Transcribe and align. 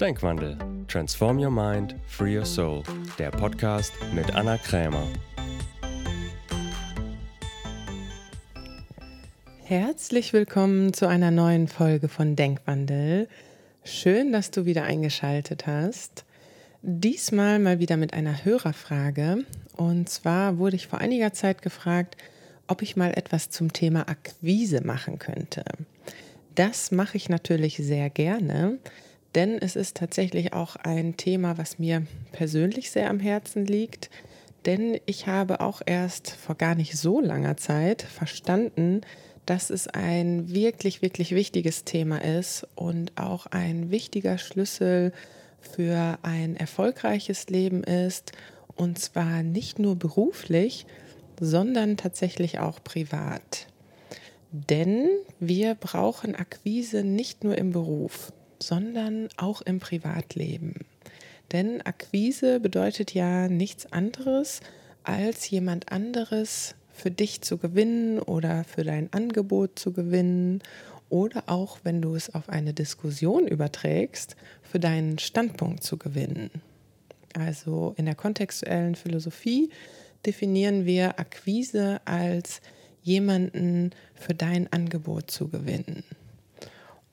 Denkwandel. 0.00 0.56
Transform 0.86 1.40
Your 1.40 1.50
Mind, 1.50 1.96
Free 2.06 2.38
Your 2.38 2.44
Soul. 2.44 2.84
Der 3.18 3.32
Podcast 3.32 3.92
mit 4.14 4.32
Anna 4.32 4.56
Krämer. 4.56 5.04
Herzlich 9.64 10.32
willkommen 10.32 10.92
zu 10.92 11.08
einer 11.08 11.32
neuen 11.32 11.66
Folge 11.66 12.06
von 12.06 12.36
Denkwandel. 12.36 13.28
Schön, 13.82 14.30
dass 14.30 14.52
du 14.52 14.66
wieder 14.66 14.84
eingeschaltet 14.84 15.66
hast. 15.66 16.24
Diesmal 16.82 17.58
mal 17.58 17.80
wieder 17.80 17.96
mit 17.96 18.14
einer 18.14 18.44
Hörerfrage. 18.44 19.38
Und 19.76 20.08
zwar 20.08 20.58
wurde 20.58 20.76
ich 20.76 20.86
vor 20.86 21.00
einiger 21.00 21.32
Zeit 21.32 21.60
gefragt, 21.60 22.16
ob 22.68 22.82
ich 22.82 22.94
mal 22.94 23.10
etwas 23.14 23.50
zum 23.50 23.72
Thema 23.72 24.08
Akquise 24.08 24.80
machen 24.80 25.18
könnte. 25.18 25.64
Das 26.54 26.92
mache 26.92 27.16
ich 27.16 27.28
natürlich 27.28 27.78
sehr 27.78 28.10
gerne, 28.10 28.78
denn 29.34 29.58
es 29.58 29.76
ist 29.76 29.96
tatsächlich 29.96 30.52
auch 30.52 30.76
ein 30.76 31.16
Thema, 31.16 31.58
was 31.58 31.78
mir 31.78 32.06
persönlich 32.32 32.90
sehr 32.90 33.10
am 33.10 33.20
Herzen 33.20 33.66
liegt. 33.66 34.10
Denn 34.66 34.98
ich 35.06 35.26
habe 35.26 35.60
auch 35.60 35.82
erst 35.84 36.30
vor 36.30 36.54
gar 36.54 36.74
nicht 36.74 36.96
so 36.96 37.20
langer 37.20 37.56
Zeit 37.56 38.02
verstanden, 38.02 39.02
dass 39.46 39.70
es 39.70 39.88
ein 39.88 40.52
wirklich, 40.52 41.00
wirklich 41.00 41.34
wichtiges 41.34 41.84
Thema 41.84 42.22
ist 42.22 42.66
und 42.74 43.18
auch 43.18 43.46
ein 43.46 43.90
wichtiger 43.90 44.36
Schlüssel 44.36 45.12
für 45.60 46.18
ein 46.22 46.56
erfolgreiches 46.56 47.48
Leben 47.48 47.82
ist. 47.82 48.32
Und 48.76 48.98
zwar 48.98 49.42
nicht 49.42 49.78
nur 49.78 49.96
beruflich, 49.96 50.86
sondern 51.40 51.96
tatsächlich 51.96 52.58
auch 52.58 52.82
privat. 52.82 53.66
Denn 54.50 55.08
wir 55.40 55.74
brauchen 55.74 56.34
Akquise 56.34 57.04
nicht 57.04 57.44
nur 57.44 57.56
im 57.58 57.72
Beruf, 57.72 58.32
sondern 58.60 59.28
auch 59.36 59.62
im 59.62 59.80
Privatleben. 59.80 60.74
Denn 61.52 61.80
Akquise 61.82 62.60
bedeutet 62.60 63.14
ja 63.14 63.48
nichts 63.48 63.90
anderes, 63.92 64.60
als 65.02 65.48
jemand 65.48 65.90
anderes 65.90 66.74
für 66.92 67.10
dich 67.10 67.40
zu 67.40 67.58
gewinnen 67.58 68.18
oder 68.18 68.64
für 68.64 68.84
dein 68.84 69.12
Angebot 69.12 69.78
zu 69.78 69.92
gewinnen 69.92 70.62
oder 71.08 71.44
auch, 71.46 71.78
wenn 71.84 72.02
du 72.02 72.14
es 72.14 72.34
auf 72.34 72.48
eine 72.48 72.74
Diskussion 72.74 73.46
überträgst, 73.46 74.36
für 74.62 74.78
deinen 74.78 75.18
Standpunkt 75.18 75.82
zu 75.82 75.96
gewinnen. 75.96 76.50
Also 77.34 77.94
in 77.96 78.04
der 78.04 78.14
kontextuellen 78.14 78.94
Philosophie 78.94 79.70
definieren 80.26 80.84
wir 80.84 81.18
Akquise 81.18 82.00
als 82.04 82.60
jemanden 83.02 83.92
für 84.14 84.34
dein 84.34 84.70
Angebot 84.72 85.30
zu 85.30 85.48
gewinnen. 85.48 86.04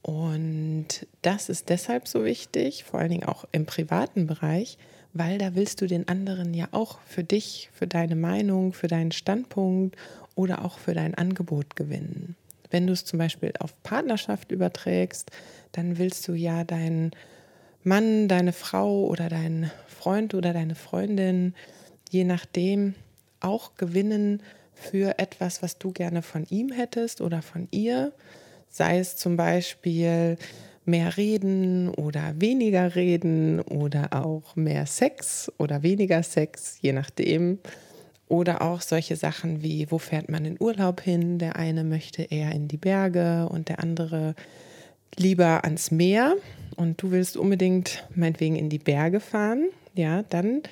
Und 0.06 1.08
das 1.24 1.50
ist 1.50 1.70
deshalb 1.70 2.08
so 2.08 2.26
wichtig, 2.26 2.84
vor 2.84 3.00
allen 3.00 3.10
Dingen 3.10 3.24
auch 3.24 3.46
im 3.52 3.66
privaten 3.66 4.28
Bereich, 4.28 4.78
weil 5.14 5.40
da 5.40 5.56
willst 5.56 5.82
du 5.82 5.88
den 5.88 6.08
anderen 6.08 6.54
ja 6.54 6.68
auch 6.74 7.00
für 7.08 7.24
dich, 7.24 7.72
für 7.74 7.88
deine 7.88 8.16
Meinung, 8.16 8.72
für 8.72 8.86
deinen 8.86 9.12
Standpunkt 9.12 9.98
oder 10.36 10.64
auch 10.64 10.78
für 10.78 10.94
dein 10.94 11.16
Angebot 11.16 11.76
gewinnen. 11.76 12.36
Wenn 12.70 12.86
du 12.86 12.94
es 12.94 13.04
zum 13.04 13.18
Beispiel 13.18 13.52
auf 13.58 13.82
Partnerschaft 13.82 14.52
überträgst, 14.52 15.32
dann 15.72 15.98
willst 15.98 16.28
du 16.28 16.34
ja 16.34 16.64
deinen 16.64 17.10
Mann, 17.84 18.28
deine 18.28 18.54
Frau 18.54 19.06
oder 19.08 19.28
deinen 19.28 19.72
Freund 19.88 20.36
oder 20.36 20.54
deine 20.54 20.76
Freundin, 20.76 21.56
je 22.12 22.26
nachdem, 22.26 22.94
auch 23.40 23.74
gewinnen 23.76 24.44
für 24.76 25.18
etwas, 25.18 25.64
was 25.64 25.80
du 25.80 25.92
gerne 25.92 26.22
von 26.22 26.46
ihm 26.52 26.72
hättest 26.72 27.22
oder 27.22 27.42
von 27.42 27.68
ihr. 27.72 28.14
Sei 28.76 29.00
es 29.00 29.16
zum 29.16 29.38
Beispiel 29.38 30.36
mehr 30.84 31.16
reden 31.16 31.88
oder 31.88 32.34
weniger 32.42 32.94
reden 32.94 33.62
oder 33.62 34.10
auch 34.12 34.58
mehr 34.58 34.86
Sex 34.86 35.50
oder 35.58 35.82
weniger 35.82 36.22
Sex, 36.24 36.80
je 36.82 36.92
nachdem. 36.92 37.60
Oder 38.28 38.62
auch 38.62 38.82
solche 38.82 39.16
Sachen 39.16 39.64
wie, 39.64 39.90
wo 39.92 39.98
fährt 39.98 40.28
man 40.28 40.44
in 40.44 40.58
Urlaub 40.60 41.00
hin? 41.00 41.40
Der 41.40 41.56
eine 41.56 41.86
möchte 41.86 42.24
eher 42.24 42.52
in 42.52 42.68
die 42.68 42.76
Berge 42.76 43.48
und 43.50 43.70
der 43.70 43.80
andere 43.80 44.36
lieber 45.16 45.64
ans 45.64 45.92
Meer 45.92 46.36
und 46.76 47.02
du 47.02 47.12
willst 47.12 47.38
unbedingt 47.38 48.06
meinetwegen 48.14 48.58
in 48.58 48.68
die 48.68 48.80
Berge 48.80 49.22
fahren. 49.22 49.70
Ja, 49.94 50.24
dann 50.24 50.64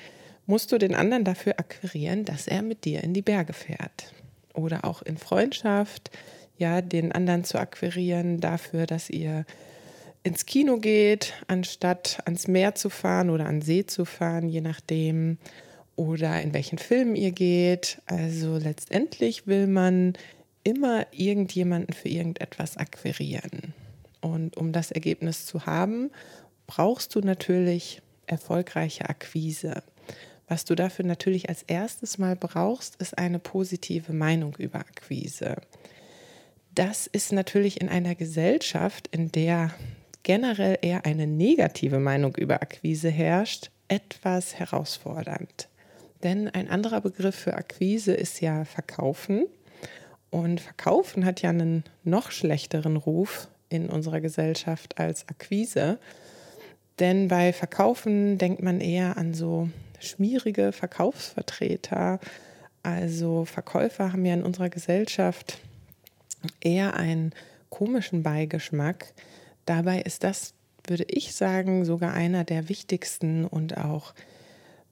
musst 0.44 0.72
du 0.72 0.76
den 0.76 0.94
anderen 0.94 1.24
dafür 1.24 1.54
akquirieren, 1.58 2.26
dass 2.26 2.48
er 2.48 2.60
mit 2.60 2.84
dir 2.84 3.02
in 3.02 3.14
die 3.14 3.22
Berge 3.22 3.54
fährt. 3.54 4.12
Oder 4.52 4.84
auch 4.84 5.00
in 5.00 5.16
Freundschaft, 5.16 6.10
ja, 6.56 6.80
den 6.80 7.12
anderen 7.12 7.44
zu 7.44 7.58
akquirieren 7.58 8.40
dafür, 8.40 8.86
dass 8.86 9.10
ihr 9.10 9.44
ins 10.22 10.46
Kino 10.46 10.78
geht, 10.78 11.34
anstatt 11.48 12.20
ans 12.24 12.48
Meer 12.48 12.74
zu 12.74 12.90
fahren 12.90 13.30
oder 13.30 13.46
an 13.46 13.60
See 13.60 13.84
zu 13.84 14.04
fahren, 14.04 14.48
je 14.48 14.60
nachdem, 14.60 15.38
oder 15.96 16.40
in 16.40 16.54
welchen 16.54 16.78
Film 16.78 17.14
ihr 17.14 17.32
geht. 17.32 18.00
Also 18.06 18.56
letztendlich 18.56 19.46
will 19.46 19.66
man 19.66 20.14
immer 20.64 21.06
irgendjemanden 21.12 21.92
für 21.92 22.08
irgendetwas 22.08 22.76
akquirieren. 22.76 23.74
Und 24.20 24.56
um 24.56 24.72
das 24.72 24.90
Ergebnis 24.90 25.44
zu 25.44 25.66
haben, 25.66 26.10
brauchst 26.66 27.14
du 27.14 27.20
natürlich 27.20 28.00
erfolgreiche 28.26 29.08
Akquise. 29.08 29.82
Was 30.48 30.64
du 30.64 30.74
dafür 30.74 31.04
natürlich 31.04 31.48
als 31.48 31.62
erstes 31.62 32.18
mal 32.18 32.36
brauchst, 32.36 32.96
ist 32.96 33.18
eine 33.18 33.38
positive 33.38 34.12
Meinung 34.12 34.56
über 34.56 34.78
Akquise. 34.80 35.56
Das 36.74 37.06
ist 37.06 37.30
natürlich 37.30 37.80
in 37.80 37.88
einer 37.88 38.16
Gesellschaft, 38.16 39.08
in 39.12 39.30
der 39.30 39.70
generell 40.24 40.76
eher 40.82 41.06
eine 41.06 41.28
negative 41.28 42.00
Meinung 42.00 42.34
über 42.34 42.62
Akquise 42.62 43.10
herrscht, 43.10 43.70
etwas 43.86 44.58
herausfordernd. 44.58 45.68
Denn 46.24 46.48
ein 46.48 46.68
anderer 46.68 47.00
Begriff 47.00 47.36
für 47.36 47.54
Akquise 47.54 48.12
ist 48.12 48.40
ja 48.40 48.64
Verkaufen. 48.64 49.46
Und 50.30 50.60
Verkaufen 50.60 51.24
hat 51.24 51.42
ja 51.42 51.50
einen 51.50 51.84
noch 52.02 52.32
schlechteren 52.32 52.96
Ruf 52.96 53.46
in 53.68 53.88
unserer 53.88 54.20
Gesellschaft 54.20 54.98
als 54.98 55.28
Akquise. 55.28 56.00
Denn 56.98 57.28
bei 57.28 57.52
Verkaufen 57.52 58.36
denkt 58.36 58.62
man 58.62 58.80
eher 58.80 59.16
an 59.16 59.32
so 59.32 59.68
schmierige 60.00 60.72
Verkaufsvertreter. 60.72 62.18
Also 62.82 63.44
Verkäufer 63.44 64.12
haben 64.12 64.24
ja 64.26 64.34
in 64.34 64.42
unserer 64.42 64.70
Gesellschaft 64.70 65.60
eher 66.60 66.94
einen 66.94 67.32
komischen 67.68 68.22
Beigeschmack. 68.22 69.12
Dabei 69.66 70.00
ist 70.00 70.24
das, 70.24 70.54
würde 70.86 71.04
ich 71.08 71.34
sagen, 71.34 71.84
sogar 71.84 72.12
einer 72.12 72.44
der 72.44 72.68
wichtigsten 72.68 73.44
und 73.44 73.76
auch 73.76 74.14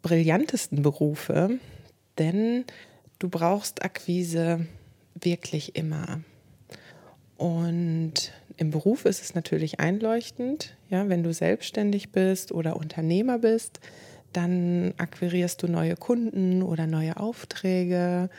brillantesten 0.02 0.82
Berufe, 0.82 1.58
denn 2.18 2.64
du 3.18 3.28
brauchst 3.28 3.84
Akquise 3.84 4.66
wirklich 5.14 5.76
immer. 5.76 6.20
Und 7.36 8.32
im 8.56 8.70
Beruf 8.70 9.04
ist 9.04 9.22
es 9.22 9.34
natürlich 9.34 9.80
einleuchtend, 9.80 10.76
ja, 10.90 11.08
wenn 11.08 11.22
du 11.22 11.32
selbstständig 11.32 12.10
bist 12.10 12.52
oder 12.52 12.76
Unternehmer 12.76 13.38
bist, 13.38 13.80
dann 14.32 14.94
akquirierst 14.98 15.62
du 15.62 15.68
neue 15.68 15.96
Kunden 15.96 16.62
oder 16.62 16.86
neue 16.86 17.16
Aufträge. 17.16 18.30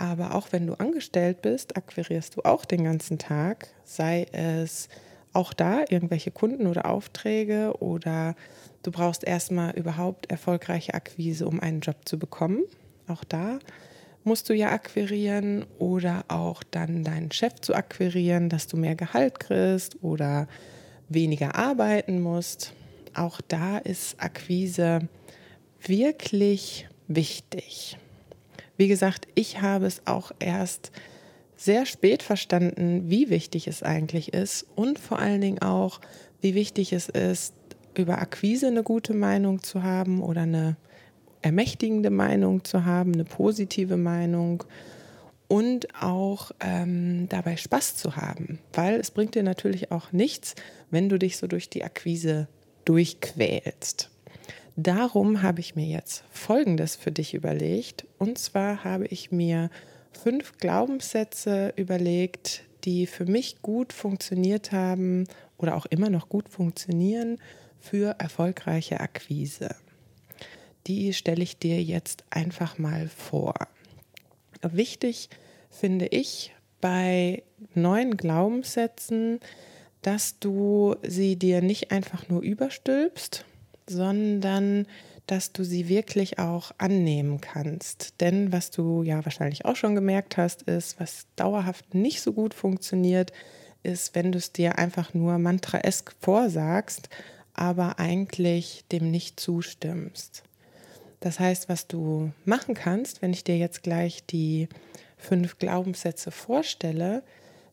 Aber 0.00 0.34
auch 0.34 0.48
wenn 0.50 0.66
du 0.66 0.72
angestellt 0.72 1.42
bist, 1.42 1.76
akquirierst 1.76 2.34
du 2.34 2.40
auch 2.40 2.64
den 2.64 2.84
ganzen 2.84 3.18
Tag, 3.18 3.68
sei 3.84 4.26
es 4.32 4.88
auch 5.34 5.52
da 5.52 5.84
irgendwelche 5.90 6.30
Kunden 6.30 6.66
oder 6.66 6.86
Aufträge 6.86 7.74
oder 7.80 8.34
du 8.82 8.92
brauchst 8.92 9.24
erstmal 9.24 9.76
überhaupt 9.76 10.30
erfolgreiche 10.30 10.94
Akquise, 10.94 11.46
um 11.46 11.60
einen 11.60 11.80
Job 11.80 11.96
zu 12.06 12.18
bekommen. 12.18 12.62
Auch 13.08 13.24
da 13.24 13.58
musst 14.24 14.48
du 14.48 14.54
ja 14.54 14.72
akquirieren 14.72 15.66
oder 15.78 16.24
auch 16.28 16.62
dann 16.62 17.04
deinen 17.04 17.30
Chef 17.30 17.60
zu 17.60 17.74
akquirieren, 17.74 18.48
dass 18.48 18.68
du 18.68 18.78
mehr 18.78 18.94
Gehalt 18.94 19.38
kriegst 19.38 20.02
oder 20.02 20.48
weniger 21.10 21.56
arbeiten 21.56 22.22
musst. 22.22 22.72
Auch 23.12 23.42
da 23.42 23.76
ist 23.76 24.18
Akquise 24.18 25.10
wirklich 25.82 26.88
wichtig. 27.06 27.98
Wie 28.80 28.88
gesagt, 28.88 29.28
ich 29.34 29.60
habe 29.60 29.84
es 29.84 30.06
auch 30.06 30.32
erst 30.38 30.90
sehr 31.54 31.84
spät 31.84 32.22
verstanden, 32.22 33.10
wie 33.10 33.28
wichtig 33.28 33.68
es 33.68 33.82
eigentlich 33.82 34.32
ist 34.32 34.66
und 34.74 34.98
vor 34.98 35.18
allen 35.18 35.42
Dingen 35.42 35.60
auch, 35.60 36.00
wie 36.40 36.54
wichtig 36.54 36.94
es 36.94 37.10
ist, 37.10 37.52
über 37.94 38.22
Akquise 38.22 38.68
eine 38.68 38.82
gute 38.82 39.12
Meinung 39.12 39.62
zu 39.62 39.82
haben 39.82 40.22
oder 40.22 40.40
eine 40.44 40.78
ermächtigende 41.42 42.08
Meinung 42.08 42.64
zu 42.64 42.86
haben, 42.86 43.12
eine 43.12 43.26
positive 43.26 43.98
Meinung 43.98 44.64
und 45.46 45.94
auch 46.02 46.50
ähm, 46.60 47.28
dabei 47.28 47.58
Spaß 47.58 47.98
zu 47.98 48.16
haben, 48.16 48.60
weil 48.72 48.98
es 48.98 49.10
bringt 49.10 49.34
dir 49.34 49.42
natürlich 49.42 49.92
auch 49.92 50.10
nichts, 50.12 50.54
wenn 50.90 51.10
du 51.10 51.18
dich 51.18 51.36
so 51.36 51.46
durch 51.46 51.68
die 51.68 51.84
Akquise 51.84 52.48
durchquälst. 52.86 54.08
Darum 54.76 55.42
habe 55.42 55.60
ich 55.60 55.74
mir 55.74 55.86
jetzt 55.86 56.24
Folgendes 56.30 56.96
für 56.96 57.12
dich 57.12 57.34
überlegt. 57.34 58.06
Und 58.18 58.38
zwar 58.38 58.84
habe 58.84 59.06
ich 59.06 59.30
mir 59.30 59.70
fünf 60.12 60.58
Glaubenssätze 60.58 61.72
überlegt, 61.76 62.62
die 62.84 63.06
für 63.06 63.26
mich 63.26 63.62
gut 63.62 63.92
funktioniert 63.92 64.72
haben 64.72 65.24
oder 65.58 65.76
auch 65.76 65.86
immer 65.86 66.10
noch 66.10 66.28
gut 66.28 66.48
funktionieren 66.48 67.38
für 67.78 68.16
erfolgreiche 68.18 69.00
Akquise. 69.00 69.74
Die 70.86 71.12
stelle 71.12 71.42
ich 71.42 71.58
dir 71.58 71.82
jetzt 71.82 72.24
einfach 72.30 72.78
mal 72.78 73.08
vor. 73.08 73.54
Wichtig 74.62 75.28
finde 75.70 76.06
ich 76.06 76.54
bei 76.80 77.42
neuen 77.74 78.16
Glaubenssätzen, 78.16 79.40
dass 80.02 80.38
du 80.38 80.96
sie 81.02 81.36
dir 81.36 81.60
nicht 81.60 81.90
einfach 81.90 82.28
nur 82.28 82.40
überstülpst, 82.40 83.44
sondern 83.90 84.86
dass 85.26 85.52
du 85.52 85.62
sie 85.62 85.88
wirklich 85.88 86.38
auch 86.38 86.72
annehmen 86.78 87.40
kannst. 87.40 88.20
Denn 88.20 88.52
was 88.52 88.70
du 88.70 89.02
ja 89.02 89.24
wahrscheinlich 89.24 89.64
auch 89.64 89.76
schon 89.76 89.94
gemerkt 89.94 90.36
hast, 90.36 90.62
ist, 90.62 90.98
was 90.98 91.26
dauerhaft 91.36 91.94
nicht 91.94 92.20
so 92.20 92.32
gut 92.32 92.54
funktioniert, 92.54 93.32
ist, 93.82 94.14
wenn 94.14 94.32
du 94.32 94.38
es 94.38 94.52
dir 94.52 94.78
einfach 94.78 95.14
nur 95.14 95.38
mantraesk 95.38 96.12
vorsagst, 96.20 97.08
aber 97.54 97.98
eigentlich 97.98 98.84
dem 98.90 99.10
nicht 99.10 99.38
zustimmst. 99.38 100.42
Das 101.20 101.38
heißt, 101.38 101.68
was 101.68 101.86
du 101.86 102.32
machen 102.44 102.74
kannst, 102.74 103.22
wenn 103.22 103.32
ich 103.32 103.44
dir 103.44 103.58
jetzt 103.58 103.82
gleich 103.82 104.24
die 104.26 104.68
fünf 105.16 105.58
Glaubenssätze 105.58 106.30
vorstelle, 106.30 107.22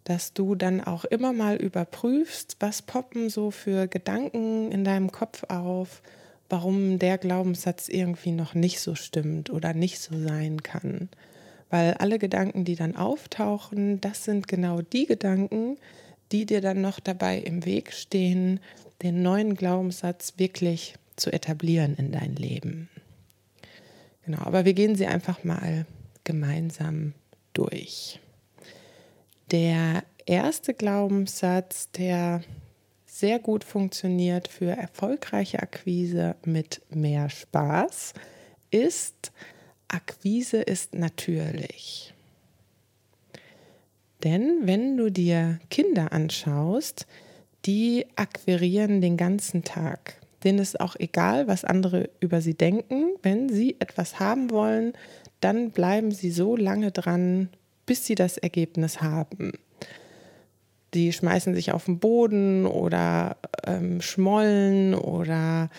dass 0.07 0.31
du 0.31 0.55
dann 0.55 0.81
auch 0.81 1.03
immer 1.03 1.33
mal 1.33 1.57
überprüfst, 1.57 2.55
was 2.61 2.81
poppen 2.81 3.29
so 3.29 3.51
für 3.51 3.87
Gedanken 3.87 4.71
in 4.71 4.85
deinem 4.85 5.11
Kopf 5.11 5.43
auf, 5.49 6.01
warum 6.47 6.97
der 6.97 7.17
Glaubenssatz 7.17 7.89
irgendwie 7.89 8.31
noch 8.31 8.53
nicht 8.53 8.79
so 8.79 8.95
stimmt 8.95 9.49
oder 9.49 9.73
nicht 9.73 9.99
so 9.99 10.17
sein 10.17 10.63
kann. 10.63 11.09
Weil 11.69 11.95
alle 11.95 12.19
Gedanken, 12.19 12.63
die 12.63 12.77
dann 12.77 12.95
auftauchen, 12.95 13.99
das 13.99 14.23
sind 14.23 14.47
genau 14.47 14.81
die 14.81 15.07
Gedanken, 15.07 15.77
die 16.31 16.45
dir 16.45 16.61
dann 16.61 16.79
noch 16.79 17.01
dabei 17.01 17.39
im 17.39 17.65
Weg 17.65 17.91
stehen, 17.91 18.61
den 19.03 19.21
neuen 19.21 19.55
Glaubenssatz 19.55 20.35
wirklich 20.37 20.95
zu 21.17 21.33
etablieren 21.33 21.95
in 21.97 22.13
dein 22.13 22.37
Leben. 22.37 22.87
Genau, 24.23 24.39
aber 24.39 24.63
wir 24.63 24.73
gehen 24.73 24.95
sie 24.95 25.07
einfach 25.07 25.43
mal 25.43 25.85
gemeinsam 26.23 27.13
durch. 27.51 28.21
Der 29.51 30.03
erste 30.25 30.73
Glaubenssatz, 30.73 31.89
der 31.91 32.41
sehr 33.05 33.39
gut 33.39 33.63
funktioniert 33.63 34.49
für 34.49 34.71
erfolgreiche 34.71 35.61
Akquise 35.61 36.35
mit 36.43 36.81
mehr 36.89 37.29
Spaß, 37.29 38.13
ist, 38.71 39.31
Akquise 39.87 40.57
ist 40.57 40.93
natürlich. 40.95 42.13
Denn 44.23 44.59
wenn 44.63 44.97
du 44.97 45.09
dir 45.09 45.59
Kinder 45.69 46.11
anschaust, 46.11 47.07
die 47.65 48.05
akquirieren 48.15 48.99
den 48.99 49.15
ganzen 49.15 49.63
Tag. 49.63 50.19
Denen 50.43 50.59
ist 50.59 50.79
auch 50.79 50.95
egal, 50.97 51.47
was 51.47 51.63
andere 51.63 52.09
über 52.19 52.41
sie 52.41 52.53
denken. 52.53 53.15
Wenn 53.21 53.49
sie 53.49 53.77
etwas 53.79 54.19
haben 54.19 54.49
wollen, 54.51 54.93
dann 55.39 55.71
bleiben 55.71 56.11
sie 56.11 56.31
so 56.31 56.55
lange 56.55 56.91
dran, 56.91 57.49
bis 57.87 58.05
sie 58.05 58.13
das 58.13 58.37
Ergebnis 58.37 59.01
haben. 59.01 59.53
Die 60.93 61.11
schmeißen 61.11 61.55
sich 61.55 61.71
auf 61.71 61.85
den 61.85 61.97
Boden 61.97 62.67
oder 62.67 63.37
ähm, 63.65 64.01
schmollen 64.01 64.93
oder 64.93 65.69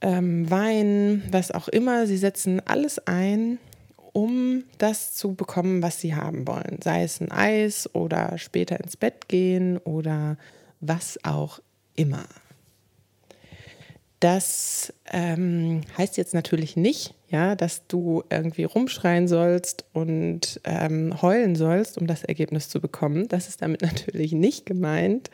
ähm, 0.00 0.48
weinen, 0.48 1.24
was 1.32 1.50
auch 1.50 1.68
immer. 1.68 2.06
Sie 2.06 2.16
setzen 2.16 2.62
alles 2.64 3.04
ein, 3.06 3.58
um 4.12 4.64
das 4.78 5.14
zu 5.14 5.34
bekommen, 5.34 5.82
was 5.82 6.00
sie 6.00 6.14
haben 6.14 6.46
wollen. 6.46 6.78
Sei 6.82 7.02
es 7.02 7.20
ein 7.20 7.30
Eis 7.30 7.92
oder 7.94 8.38
später 8.38 8.80
ins 8.80 8.96
Bett 8.96 9.28
gehen 9.28 9.78
oder 9.78 10.36
was 10.80 11.18
auch 11.24 11.60
immer. 11.96 12.24
Das 14.20 14.92
ähm, 15.10 15.82
heißt 15.96 16.16
jetzt 16.16 16.34
natürlich 16.34 16.76
nicht, 16.76 17.14
ja, 17.30 17.54
dass 17.54 17.86
du 17.86 18.24
irgendwie 18.28 18.64
rumschreien 18.64 19.28
sollst 19.28 19.84
und 19.92 20.60
ähm, 20.64 21.22
heulen 21.22 21.54
sollst, 21.54 21.96
um 21.96 22.06
das 22.06 22.24
Ergebnis 22.24 22.68
zu 22.68 22.80
bekommen. 22.80 23.28
Das 23.28 23.48
ist 23.48 23.62
damit 23.62 23.82
natürlich 23.82 24.32
nicht 24.32 24.66
gemeint, 24.66 25.30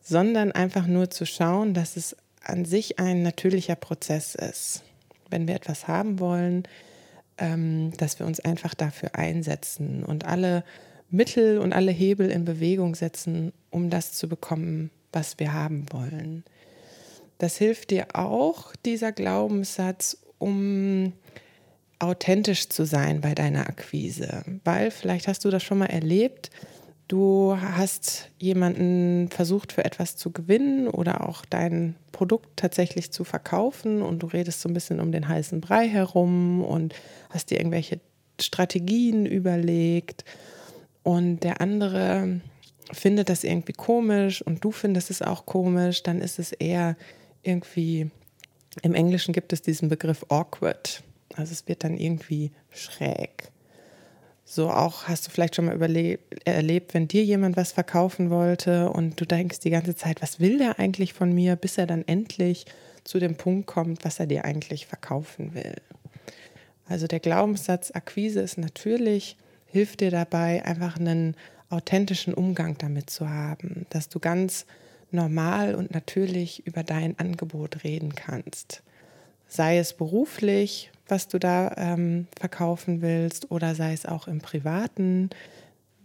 sondern 0.00 0.52
einfach 0.52 0.86
nur 0.86 1.10
zu 1.10 1.26
schauen, 1.26 1.74
dass 1.74 1.96
es 1.96 2.16
an 2.42 2.64
sich 2.64 2.98
ein 2.98 3.22
natürlicher 3.22 3.76
Prozess 3.76 4.34
ist. 4.34 4.82
Wenn 5.30 5.46
wir 5.46 5.54
etwas 5.54 5.86
haben 5.86 6.18
wollen, 6.18 6.64
ähm, 7.38 7.92
dass 7.98 8.18
wir 8.18 8.26
uns 8.26 8.40
einfach 8.40 8.74
dafür 8.74 9.14
einsetzen 9.14 10.02
und 10.02 10.24
alle 10.24 10.64
Mittel 11.10 11.58
und 11.58 11.72
alle 11.72 11.92
Hebel 11.92 12.30
in 12.30 12.44
Bewegung 12.44 12.94
setzen, 12.94 13.52
um 13.70 13.90
das 13.90 14.12
zu 14.12 14.28
bekommen, 14.28 14.90
was 15.12 15.38
wir 15.38 15.52
haben 15.52 15.86
wollen. 15.92 16.44
Das 17.38 17.56
hilft 17.56 17.90
dir 17.90 18.08
auch, 18.14 18.74
dieser 18.84 19.12
Glaubenssatz, 19.12 20.18
um 20.44 21.14
authentisch 21.98 22.68
zu 22.68 22.84
sein 22.84 23.22
bei 23.22 23.34
deiner 23.34 23.66
Akquise. 23.66 24.44
Weil 24.62 24.90
vielleicht 24.90 25.26
hast 25.26 25.44
du 25.44 25.50
das 25.50 25.62
schon 25.62 25.78
mal 25.78 25.86
erlebt, 25.86 26.50
du 27.08 27.56
hast 27.58 28.30
jemanden 28.38 29.28
versucht 29.30 29.72
für 29.72 29.84
etwas 29.84 30.16
zu 30.16 30.32
gewinnen 30.32 30.86
oder 30.86 31.26
auch 31.26 31.46
dein 31.46 31.96
Produkt 32.12 32.56
tatsächlich 32.56 33.10
zu 33.10 33.24
verkaufen 33.24 34.02
und 34.02 34.22
du 34.22 34.26
redest 34.26 34.60
so 34.60 34.68
ein 34.68 34.74
bisschen 34.74 35.00
um 35.00 35.12
den 35.12 35.28
heißen 35.28 35.62
Brei 35.62 35.88
herum 35.88 36.62
und 36.62 36.94
hast 37.30 37.50
dir 37.50 37.58
irgendwelche 37.58 38.00
Strategien 38.38 39.24
überlegt 39.24 40.24
und 41.02 41.40
der 41.40 41.62
andere 41.62 42.40
findet 42.92 43.30
das 43.30 43.44
irgendwie 43.44 43.72
komisch 43.72 44.42
und 44.42 44.62
du 44.62 44.72
findest 44.72 45.10
es 45.10 45.22
auch 45.22 45.46
komisch, 45.46 46.02
dann 46.02 46.20
ist 46.20 46.38
es 46.38 46.52
eher 46.52 46.96
irgendwie, 47.42 48.10
im 48.82 48.94
Englischen 48.94 49.32
gibt 49.32 49.52
es 49.52 49.62
diesen 49.62 49.88
Begriff 49.88 50.24
awkward. 50.28 51.02
Also 51.36 51.52
es 51.52 51.66
wird 51.68 51.84
dann 51.84 51.96
irgendwie 51.96 52.52
schräg. 52.70 53.50
So 54.44 54.70
auch 54.70 55.04
hast 55.08 55.26
du 55.26 55.30
vielleicht 55.30 55.56
schon 55.56 55.64
mal 55.64 55.80
erlebt, 56.44 56.94
wenn 56.94 57.08
dir 57.08 57.24
jemand 57.24 57.56
was 57.56 57.72
verkaufen 57.72 58.30
wollte 58.30 58.90
und 58.90 59.18
du 59.20 59.24
denkst 59.24 59.60
die 59.60 59.70
ganze 59.70 59.96
Zeit, 59.96 60.20
was 60.20 60.38
will 60.38 60.58
der 60.58 60.78
eigentlich 60.78 61.14
von 61.14 61.32
mir, 61.32 61.56
bis 61.56 61.78
er 61.78 61.86
dann 61.86 62.06
endlich 62.06 62.66
zu 63.04 63.18
dem 63.18 63.36
Punkt 63.36 63.66
kommt, 63.66 64.04
was 64.04 64.20
er 64.20 64.26
dir 64.26 64.44
eigentlich 64.44 64.86
verkaufen 64.86 65.54
will. 65.54 65.74
Also 66.86 67.06
der 67.06 67.20
Glaubenssatz 67.20 67.90
Akquise 67.94 68.40
ist 68.40 68.58
natürlich, 68.58 69.36
hilft 69.66 70.00
dir 70.00 70.10
dabei, 70.10 70.64
einfach 70.64 70.98
einen 70.98 71.36
authentischen 71.70 72.34
Umgang 72.34 72.76
damit 72.78 73.08
zu 73.08 73.28
haben, 73.28 73.86
dass 73.90 74.10
du 74.10 74.20
ganz 74.20 74.66
normal 75.14 75.74
und 75.74 75.94
natürlich 75.94 76.66
über 76.66 76.82
dein 76.82 77.18
Angebot 77.18 77.84
reden 77.84 78.14
kannst. 78.14 78.82
Sei 79.46 79.78
es 79.78 79.94
beruflich, 79.94 80.90
was 81.08 81.28
du 81.28 81.38
da 81.38 81.72
ähm, 81.76 82.26
verkaufen 82.38 83.02
willst, 83.02 83.50
oder 83.50 83.74
sei 83.74 83.92
es 83.92 84.06
auch 84.06 84.26
im 84.26 84.40
privaten. 84.40 85.30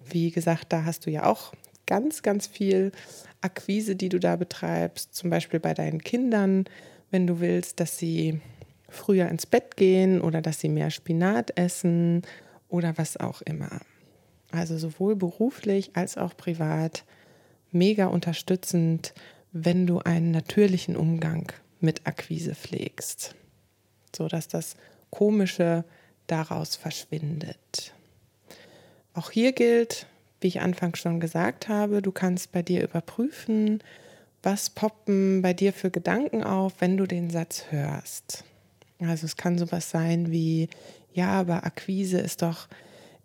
Wie 0.09 0.31
gesagt, 0.31 0.67
da 0.69 0.85
hast 0.85 1.05
du 1.05 1.11
ja 1.11 1.25
auch 1.25 1.53
ganz, 1.85 2.21
ganz 2.21 2.47
viel 2.47 2.91
Akquise, 3.41 3.95
die 3.95 4.09
du 4.09 4.19
da 4.19 4.35
betreibst, 4.35 5.15
zum 5.15 5.29
Beispiel 5.29 5.59
bei 5.59 5.73
deinen 5.73 6.01
Kindern, 6.01 6.65
wenn 7.11 7.25
du 7.25 7.39
willst, 7.39 7.79
dass 7.79 7.97
sie 7.97 8.41
früher 8.89 9.27
ins 9.29 9.45
Bett 9.45 9.77
gehen 9.77 10.21
oder 10.21 10.41
dass 10.41 10.59
sie 10.59 10.69
mehr 10.69 10.91
Spinat 10.91 11.57
essen 11.57 12.23
oder 12.67 12.97
was 12.97 13.17
auch 13.17 13.41
immer. 13.41 13.79
Also 14.51 14.77
sowohl 14.77 15.15
beruflich 15.15 15.91
als 15.93 16.17
auch 16.17 16.35
privat 16.35 17.05
mega 17.71 18.07
unterstützend, 18.07 19.13
wenn 19.51 19.87
du 19.87 19.99
einen 19.99 20.31
natürlichen 20.31 20.95
Umgang 20.95 21.51
mit 21.79 22.05
Akquise 22.05 22.55
pflegst, 22.55 23.35
so 24.15 24.27
dass 24.27 24.47
das 24.47 24.75
Komische 25.09 25.85
daraus 26.27 26.75
verschwindet. 26.75 27.93
Auch 29.13 29.31
hier 29.31 29.53
gilt, 29.53 30.07
wie 30.41 30.47
ich 30.47 30.61
anfangs 30.61 30.99
schon 30.99 31.19
gesagt 31.19 31.67
habe, 31.67 32.01
du 32.01 32.11
kannst 32.11 32.51
bei 32.51 32.61
dir 32.61 32.83
überprüfen, 32.83 33.81
was 34.43 34.69
poppen 34.69 35.41
bei 35.41 35.53
dir 35.53 35.73
für 35.73 35.91
Gedanken 35.91 36.43
auf, 36.43 36.75
wenn 36.79 36.95
du 36.97 37.05
den 37.05 37.29
Satz 37.29 37.65
hörst. 37.69 38.43
Also 38.99 39.25
es 39.25 39.35
kann 39.35 39.57
sowas 39.57 39.89
sein 39.89 40.31
wie, 40.31 40.69
ja, 41.13 41.31
aber 41.31 41.65
Akquise 41.65 42.19
ist 42.19 42.41
doch 42.41 42.67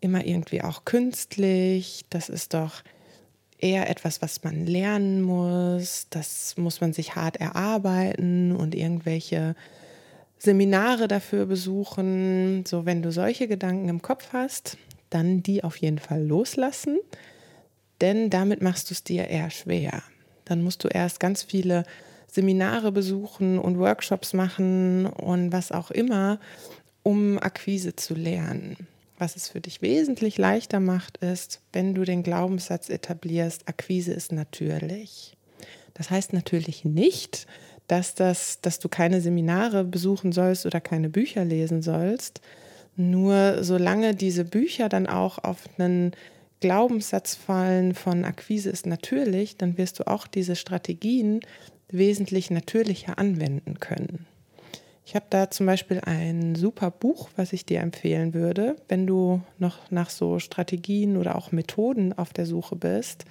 immer 0.00 0.24
irgendwie 0.24 0.62
auch 0.62 0.84
künstlich, 0.84 2.04
das 2.10 2.28
ist 2.28 2.54
doch 2.54 2.82
eher 3.58 3.88
etwas, 3.88 4.22
was 4.22 4.42
man 4.42 4.66
lernen 4.66 5.22
muss. 5.22 6.06
Das 6.10 6.56
muss 6.56 6.80
man 6.80 6.92
sich 6.92 7.14
hart 7.16 7.36
erarbeiten 7.36 8.54
und 8.54 8.74
irgendwelche 8.74 9.54
Seminare 10.38 11.08
dafür 11.08 11.46
besuchen. 11.46 12.64
So, 12.66 12.84
wenn 12.86 13.02
du 13.02 13.10
solche 13.10 13.48
Gedanken 13.48 13.88
im 13.88 14.02
Kopf 14.02 14.28
hast, 14.32 14.76
dann 15.10 15.42
die 15.42 15.64
auf 15.64 15.76
jeden 15.76 15.98
Fall 15.98 16.22
loslassen, 16.24 16.98
denn 18.00 18.30
damit 18.30 18.60
machst 18.60 18.90
du 18.90 18.94
es 18.94 19.04
dir 19.04 19.28
eher 19.28 19.50
schwer. 19.50 20.02
Dann 20.44 20.62
musst 20.62 20.84
du 20.84 20.88
erst 20.88 21.20
ganz 21.20 21.42
viele 21.42 21.84
Seminare 22.26 22.90
besuchen 22.90 23.58
und 23.58 23.78
Workshops 23.78 24.32
machen 24.32 25.06
und 25.06 25.52
was 25.52 25.70
auch 25.70 25.90
immer, 25.90 26.40
um 27.04 27.38
Akquise 27.38 27.94
zu 27.94 28.14
lernen. 28.14 28.88
Was 29.18 29.36
es 29.36 29.48
für 29.48 29.60
dich 29.60 29.80
wesentlich 29.80 30.38
leichter 30.38 30.80
macht, 30.80 31.18
ist, 31.18 31.60
wenn 31.72 31.94
du 31.94 32.04
den 32.04 32.22
Glaubenssatz 32.22 32.88
etablierst, 32.88 33.68
Akquise 33.68 34.12
ist 34.12 34.32
natürlich. 34.32 35.36
Das 35.94 36.10
heißt 36.10 36.32
natürlich 36.32 36.84
nicht, 36.84 37.46
dass, 37.86 38.14
das, 38.14 38.60
dass 38.60 38.80
du 38.80 38.88
keine 38.88 39.20
Seminare 39.20 39.84
besuchen 39.84 40.32
sollst 40.32 40.66
oder 40.66 40.80
keine 40.80 41.08
Bücher 41.08 41.44
lesen 41.44 41.82
sollst. 41.82 42.40
Nur 42.96 43.62
solange 43.62 44.14
diese 44.14 44.44
Bücher 44.44 44.88
dann 44.88 45.06
auch 45.06 45.38
auf 45.38 45.68
einen 45.78 46.12
Glaubenssatz 46.60 47.34
fallen 47.34 47.94
von 47.94 48.24
Akquise 48.24 48.70
ist 48.70 48.86
natürlich, 48.86 49.56
dann 49.56 49.76
wirst 49.76 49.98
du 50.00 50.06
auch 50.06 50.26
diese 50.26 50.56
Strategien 50.56 51.40
wesentlich 51.88 52.50
natürlicher 52.50 53.18
anwenden 53.18 53.78
können. 53.80 54.26
Ich 55.06 55.14
habe 55.14 55.26
da 55.28 55.50
zum 55.50 55.66
Beispiel 55.66 56.00
ein 56.00 56.54
super 56.54 56.90
Buch, 56.90 57.28
was 57.36 57.52
ich 57.52 57.66
dir 57.66 57.80
empfehlen 57.80 58.32
würde, 58.32 58.76
wenn 58.88 59.06
du 59.06 59.42
noch 59.58 59.90
nach 59.90 60.08
so 60.08 60.38
Strategien 60.38 61.18
oder 61.18 61.36
auch 61.36 61.52
Methoden 61.52 62.14
auf 62.14 62.32
der 62.32 62.46
Suche 62.46 62.74
bist. 62.74 63.26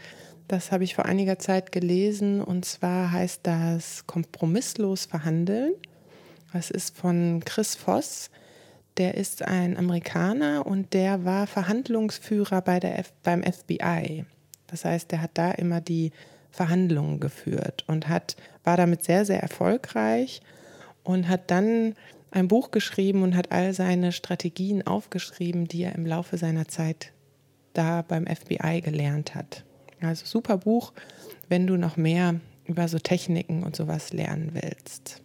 Das 0.48 0.72
habe 0.72 0.84
ich 0.84 0.94
vor 0.94 1.06
einiger 1.06 1.40
Zeit 1.40 1.72
gelesen 1.72 2.42
und 2.42 2.64
zwar 2.66 3.12
heißt 3.12 3.42
das 3.44 4.06
Kompromisslos 4.06 5.06
verhandeln. 5.06 5.74
Das 6.52 6.70
ist 6.70 6.96
von 6.96 7.42
Chris 7.44 7.76
Voss. 7.76 8.30
Der 8.98 9.16
ist 9.16 9.42
ein 9.42 9.76
Amerikaner 9.76 10.68
und 10.68 10.94
der 10.94 11.26
war 11.26 11.48
Verhandlungsführer 11.48 12.62
bei 12.62 12.80
der 12.80 13.00
F 13.00 13.12
beim 13.24 13.42
FBI. 13.42 14.26
Das 14.68 14.86
heißt, 14.86 15.12
der 15.12 15.24
hat 15.24 15.32
da 15.34 15.50
immer 15.50 15.82
die 15.82 16.12
Verhandlungen 16.52 17.20
geführt 17.20 17.84
und 17.88 18.08
hat, 18.08 18.36
war 18.64 18.78
damit 18.78 19.04
sehr, 19.04 19.26
sehr 19.26 19.42
erfolgreich 19.42 20.42
und 21.04 21.28
hat 21.28 21.52
dann 21.52 21.96
ein 22.32 22.48
Buch 22.48 22.72
geschrieben 22.72 23.22
und 23.24 23.36
hat 23.36 23.52
all 23.52 23.74
seine 23.74 24.12
Strategien 24.12 24.86
aufgeschrieben, 24.86 25.68
die 25.68 25.84
er 25.84 25.96
im 25.96 26.06
Laufe 26.06 26.38
seiner 26.38 26.68
Zeit 26.68 27.12
da 27.74 28.02
beim 28.02 28.26
FBI 28.26 28.82
gelernt 28.82 29.36
hat. 29.36 29.64
Also 30.02 30.26
super 30.26 30.58
Buch, 30.58 30.94
wenn 31.48 31.68
du 31.68 31.78
noch 31.78 31.98
mehr 31.98 32.40
über 32.66 32.88
so 32.88 33.00
Techniken 33.00 33.64
und 33.64 33.76
sowas 33.76 34.14
lernen 34.14 34.52
willst. 34.54 35.22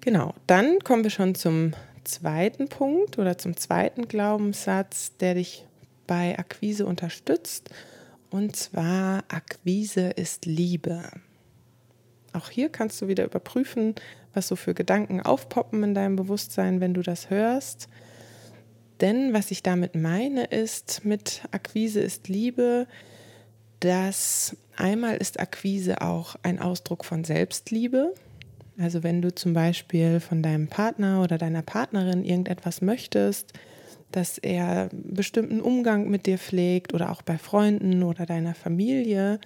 Genau, 0.00 0.34
dann 0.46 0.78
kommen 0.80 1.04
wir 1.04 1.10
schon 1.10 1.34
zum 1.34 1.72
zweiten 2.04 2.68
Punkt 2.68 3.18
oder 3.18 3.36
zum 3.36 3.56
zweiten 3.56 4.08
Glaubenssatz, 4.08 5.16
der 5.18 5.34
dich 5.34 5.66
bei 6.06 6.38
Akquise 6.38 6.86
unterstützt. 6.86 7.70
Und 8.30 8.56
zwar, 8.56 9.24
Akquise 9.28 10.08
ist 10.08 10.46
Liebe. 10.46 11.04
Auch 12.32 12.50
hier 12.50 12.68
kannst 12.68 13.00
du 13.02 13.08
wieder 13.08 13.24
überprüfen, 13.24 13.94
was 14.34 14.48
so 14.48 14.56
für 14.56 14.74
Gedanken 14.74 15.20
aufpoppen 15.20 15.82
in 15.82 15.94
deinem 15.94 16.16
Bewusstsein, 16.16 16.80
wenn 16.80 16.94
du 16.94 17.02
das 17.02 17.30
hörst. 17.30 17.88
Denn 19.00 19.32
was 19.32 19.50
ich 19.50 19.62
damit 19.62 19.94
meine, 19.94 20.44
ist, 20.44 21.04
mit 21.04 21.42
Akquise 21.50 22.00
ist 22.00 22.28
Liebe, 22.28 22.86
dass 23.80 24.56
einmal 24.76 25.16
ist 25.16 25.40
Akquise 25.40 26.02
auch 26.02 26.36
ein 26.42 26.58
Ausdruck 26.58 27.04
von 27.04 27.24
Selbstliebe. 27.24 28.14
Also 28.78 29.02
wenn 29.02 29.22
du 29.22 29.34
zum 29.34 29.52
Beispiel 29.52 30.20
von 30.20 30.42
deinem 30.42 30.68
Partner 30.68 31.22
oder 31.22 31.38
deiner 31.38 31.62
Partnerin 31.62 32.24
irgendetwas 32.24 32.82
möchtest, 32.82 33.52
dass 34.12 34.38
er 34.38 34.88
bestimmten 34.92 35.60
Umgang 35.60 36.08
mit 36.08 36.26
dir 36.26 36.38
pflegt 36.38 36.94
oder 36.94 37.10
auch 37.10 37.22
bei 37.22 37.38
Freunden 37.38 38.02
oder 38.02 38.26
deiner 38.26 38.54
Familie, 38.54 39.40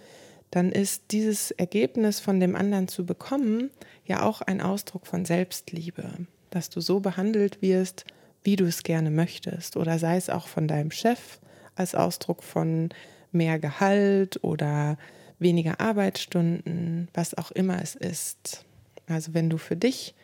dann 0.51 0.71
ist 0.71 1.05
dieses 1.11 1.51
Ergebnis 1.51 2.21
von 2.21 2.39
dem 2.41 2.55
anderen 2.55 2.89
zu 2.89 3.05
bekommen 3.05 3.71
ja 4.07 4.23
auch 4.23 4.41
ein 4.43 4.61
Ausdruck 4.61 5.07
von 5.07 5.25
Selbstliebe, 5.25 6.11
dass 6.51 6.71
du 6.71 6.81
so 6.81 7.01
behandelt 7.01 7.63
wirst, 7.63 8.05
wie 8.43 8.57
du 8.57 8.65
es 8.67 8.83
gerne 8.83 9.11
möchtest 9.11 9.77
oder 9.77 9.99
sei 9.99 10.17
es 10.17 10.31
auch 10.31 10.47
von 10.47 10.69
deinem 10.69 10.91
Chef 10.91 11.41
als 11.75 11.95
Ausdruck 11.95 12.43
von 12.43 12.91
mehr 13.33 13.59
Gehalt 13.59 14.43
oder 14.45 14.99
weniger 15.39 15.81
Arbeitsstunden, 15.81 17.09
was 17.15 17.37
auch 17.37 17.51
immer 17.51 17.83
es 17.83 17.95
ist. 17.95 18.65
Also 19.07 19.35
wenn 19.35 19.51
du 19.51 19.59
für 19.59 19.77
dich 19.77 20.15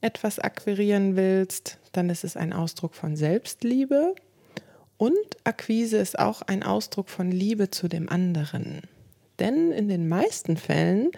etwas 0.00 0.38
akquirieren 0.38 1.16
willst, 1.16 1.78
dann 1.92 2.10
ist 2.10 2.24
es 2.24 2.36
ein 2.36 2.52
Ausdruck 2.52 2.94
von 2.94 3.16
Selbstliebe 3.16 4.14
und 4.96 5.16
Akquise 5.44 5.96
ist 5.96 6.18
auch 6.18 6.42
ein 6.42 6.62
Ausdruck 6.62 7.08
von 7.08 7.30
Liebe 7.30 7.70
zu 7.70 7.88
dem 7.88 8.08
anderen. 8.08 8.82
Denn 9.38 9.72
in 9.72 9.88
den 9.88 10.08
meisten 10.08 10.56
Fällen 10.56 11.10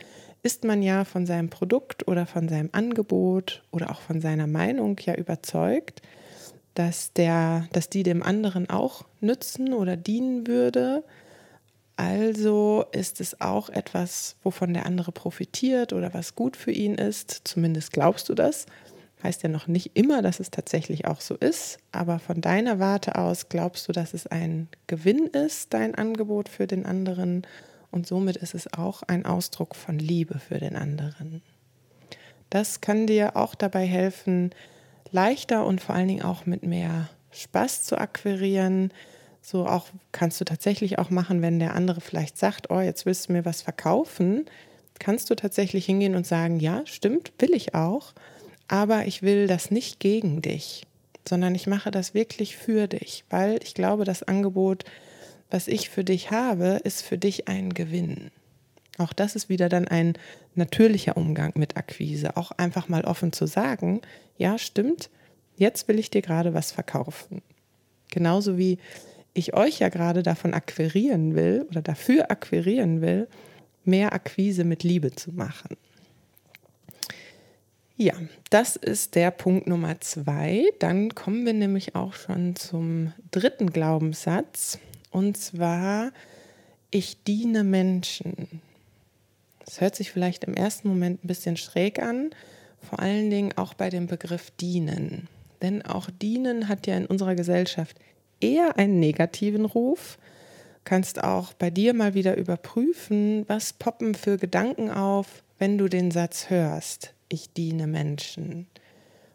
ist 0.43 0.65
man 0.65 0.83
ja 0.83 1.05
von 1.05 1.27
seinem 1.27 1.51
Produkt 1.51 2.09
oder 2.09 2.27
von 2.27 2.49
seinem 2.49 2.71
Angebot 2.73 3.63
oder 3.71 3.91
auch 3.91 4.01
von 4.01 4.21
seiner 4.21 4.47
Meinung 4.47 4.97
ja 5.05 5.15
überzeugt, 5.15 6.03
dass, 6.75 7.13
der, 7.13 7.67
dass 7.73 7.91
die 7.91 8.03
dem 8.03 8.23
anderen 8.23 8.71
auch 8.71 9.05
nützen 9.21 9.75
oder 9.75 9.97
dienen 9.97 10.47
würde 10.47 11.05
also 12.01 12.87
ist 12.93 13.21
es 13.21 13.43
auch 13.43 13.69
etwas, 13.69 14.37
wovon 14.43 14.73
der 14.73 14.87
andere 14.87 15.13
profitiert 15.13 15.93
oder 15.93 16.15
was 16.15 16.35
gut 16.35 16.57
für 16.57 16.71
ihn 16.71 16.95
ist. 16.95 17.43
Zumindest 17.45 17.93
glaubst 17.93 18.31
du 18.31 18.35
das. 18.35 18.65
Heißt 19.23 19.43
ja 19.43 19.51
noch 19.51 19.67
nicht 19.67 19.91
immer, 19.99 20.23
dass 20.23 20.41
es 20.41 20.51
tatsächlich 20.51 21.07
auch 21.07 21.21
so 21.21 21.35
ist, 21.35 21.77
aber 21.93 22.19
von 22.19 22.41
deiner 22.41 22.79
Warte 22.79 23.17
aus 23.17 23.51
glaubst 23.51 23.87
du, 23.87 23.93
dass 23.93 24.15
es 24.15 24.27
ein 24.27 24.69
Gewinn 24.87 25.27
ist, 25.27 25.75
dein 25.75 25.95
Angebot 25.95 26.49
für 26.49 26.67
den 26.67 26.87
anderen 26.87 27.47
und 27.91 28.07
somit 28.07 28.37
ist 28.37 28.55
es 28.55 28.73
auch 28.73 29.03
ein 29.03 29.27
Ausdruck 29.27 29.75
von 29.75 29.99
Liebe 29.99 30.39
für 30.39 30.59
den 30.59 30.77
anderen. 30.77 31.43
Das 32.51 32.81
kann 32.81 33.07
dir 33.07 33.37
auch 33.37 33.55
dabei 33.55 33.87
helfen, 33.87 34.51
leichter 35.13 35.67
und 35.67 35.81
vor 35.81 35.95
allen 35.95 36.09
Dingen 36.09 36.23
auch 36.23 36.47
mit 36.47 36.63
mehr 36.63 37.09
Spaß 37.33 37.85
zu 37.85 37.99
akquirieren, 37.99 38.93
so 39.43 39.67
auch 39.67 39.87
kannst 40.13 40.41
du 40.41 40.45
tatsächlich 40.45 40.99
auch 40.99 41.11
machen, 41.11 41.43
wenn 41.43 41.59
der 41.59 41.75
andere 41.75 42.01
vielleicht 42.01 42.37
sagt, 42.37 42.71
oh, 42.71 42.81
jetzt 42.81 43.07
willst 43.07 43.29
du 43.29 43.33
mir 43.33 43.45
was 43.45 43.63
verkaufen, 43.63 44.47
kannst 44.99 45.31
du 45.31 45.35
tatsächlich 45.35 45.87
hingehen 45.87 46.15
und 46.15 46.27
sagen, 46.27 46.61
ja, 46.61 46.83
stimmt, 46.85 47.33
will 47.39 47.55
ich 47.55 47.75
auch, 47.75 48.13
aber 48.69 49.07
ich 49.07 49.23
will 49.23 49.47
das 49.47 49.71
nicht 49.71 49.99
gegen 49.99 50.43
dich, 50.43 50.87
sondern 51.29 51.55
ich 51.55 51.67
mache 51.67 51.91
das 51.91 52.15
wirklich 52.15 52.57
für 52.57 52.87
dich, 52.87 53.25
weil 53.31 53.61
ich 53.63 53.75
glaube, 53.75 54.05
das 54.05 54.23
Angebot, 54.23 54.85
was 55.51 55.69
ich 55.69 55.91
für 55.91 56.05
dich 56.05 56.31
habe, 56.31 56.81
ist 56.85 57.03
für 57.03 57.19
dich 57.19 57.49
ein 57.49 57.75
Gewinn. 57.75 58.31
Auch 58.99 59.13
das 59.13 59.35
ist 59.35 59.49
wieder 59.49 59.69
dann 59.69 59.89
ein 59.89 60.15
natürlicher 60.55 61.17
Umgang 61.17 61.53
mit 61.55 61.77
Akquise, 61.77 62.37
auch 62.37 62.53
einfach 62.53 62.89
mal 62.89 63.05
offen 63.05 63.33
zu 63.33 63.47
sagen, 63.47 64.03
ja, 64.37 64.59
stimmt, 64.59 65.11
jetzt 65.57 65.89
will 65.89 65.99
ich 65.99 66.11
dir 66.11 66.23
gerade 66.23 66.55
was 66.55 66.73
verkaufen. 66.73 67.43
Genauso 68.11 68.59
wie 68.59 68.79
ich 69.33 69.55
euch 69.55 69.79
ja 69.79 69.89
gerade 69.89 70.23
davon 70.23 70.55
akquirieren 70.55 71.35
will 71.35 71.67
oder 71.71 71.83
dafür 71.83 72.31
akquirieren 72.31 73.01
will, 73.01 73.29
mehr 73.85 74.13
Akquise 74.13 74.65
mit 74.65 74.83
Liebe 74.83 75.13
zu 75.13 75.33
machen. 75.33 75.77
Ja, 77.97 78.15
das 78.49 78.77
ist 78.77 79.15
der 79.15 79.31
Punkt 79.31 79.67
Nummer 79.67 80.01
zwei. 80.01 80.65
Dann 80.79 81.15
kommen 81.15 81.45
wir 81.45 81.53
nämlich 81.53 81.95
auch 81.95 82.15
schon 82.15 82.57
zum 82.57 83.13
dritten 83.31 83.71
Glaubenssatz. 83.71 84.79
Und 85.11 85.37
zwar, 85.37 86.13
ich 86.91 87.23
diene 87.25 87.65
Menschen. 87.65 88.61
Das 89.65 89.81
hört 89.81 89.95
sich 89.95 90.11
vielleicht 90.11 90.45
im 90.45 90.55
ersten 90.55 90.89
Moment 90.89 91.25
ein 91.25 91.29
bisschen 91.29 91.57
schräg 91.57 92.01
an, 92.01 92.31
vor 92.81 93.01
allen 93.01 93.31
Dingen 93.31 93.57
auch 93.57 93.75
bei 93.75 93.91
dem 93.91 94.07
Begriff 94.07 94.51
dienen. 94.53 95.29
Denn 95.63 95.83
auch 95.85 96.11
dienen 96.11 96.69
hat 96.69 96.87
ja 96.87 96.97
in 96.97 97.07
unserer 97.07 97.35
Gesellschaft 97.35 97.97
eher 98.41 98.79
einen 98.79 98.99
negativen 98.99 99.65
Ruf. 99.65 100.19
Kannst 100.85 101.23
auch 101.23 101.53
bei 101.53 101.71
dir 101.71 101.93
mal 101.93 102.15
wieder 102.15 102.37
überprüfen, 102.37 103.45
was 103.49 103.75
poppen 103.75 104.15
für 104.15 104.39
Gedanken 104.39 104.91
auf, 104.91 105.43
wenn 105.59 105.77
du 105.77 105.89
den 105.89 106.11
Satz 106.11 106.49
hörst, 106.49 107.13
ich 107.29 107.53
diene 107.53 107.87
Menschen. 107.87 108.67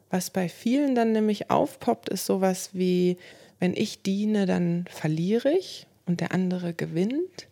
Was 0.10 0.32
bei 0.32 0.50
vielen 0.50 0.96
dann 0.96 1.12
nämlich 1.12 1.52
aufpoppt, 1.52 2.10
ist 2.10 2.26
sowas 2.26 2.72
wie, 2.74 3.18
wenn 3.60 3.76
ich 3.76 4.02
diene, 4.02 4.46
dann 4.46 4.86
verliere 4.90 5.52
ich 5.52 5.88
und 6.06 6.22
der 6.22 6.32
andere 6.32 6.74
gewinnt. 6.74 7.48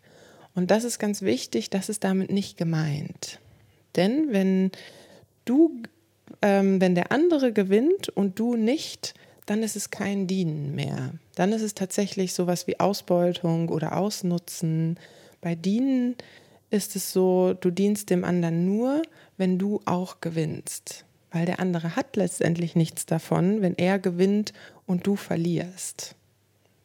Und 0.55 0.72
das 0.72 0.83
ist 0.83 1.00
ganz 1.00 1.22
wichtig, 1.22 1.69
das 1.69 1.89
ist 1.89 2.03
damit 2.03 2.31
nicht 2.31 2.57
gemeint. 2.57 3.39
Denn 3.95 4.31
wenn 4.31 4.72
du, 5.45 5.81
ähm, 6.41 6.79
wenn 6.81 6.95
der 6.95 7.12
andere 7.12 7.53
gewinnt 7.53 8.10
und 8.10 8.39
du 8.39 8.55
nicht, 8.55 9.13
dann 9.45 9.63
ist 9.63 9.75
es 9.75 9.89
kein 9.89 10.27
Dienen 10.27 10.74
mehr. 10.75 11.13
Dann 11.36 11.51
ist 11.51 11.62
es 11.62 11.74
tatsächlich 11.74 12.33
sowas 12.33 12.67
wie 12.67 12.79
Ausbeutung 12.79 13.69
oder 13.69 13.98
Ausnutzen. 13.98 14.98
Bei 15.41 15.55
Dienen 15.55 16.15
ist 16.69 16.95
es 16.95 17.12
so, 17.12 17.53
du 17.53 17.72
dienst 17.72 18.10
dem 18.10 18.24
anderen 18.24 18.65
nur, 18.65 19.01
wenn 19.38 19.60
du 19.60 19.81
auch 19.86 20.22
gewinnst. 20.22 21.05
Weil 21.31 21.45
der 21.45 21.60
andere 21.60 21.95
hat 21.95 22.15
letztendlich 22.15 22.75
nichts 22.75 23.05
davon, 23.05 23.62
wenn 23.62 23.75
er 23.75 24.00
gewinnt 24.00 24.53
und 24.86 25.08
du 25.08 25.16
verlierst. 25.16 26.16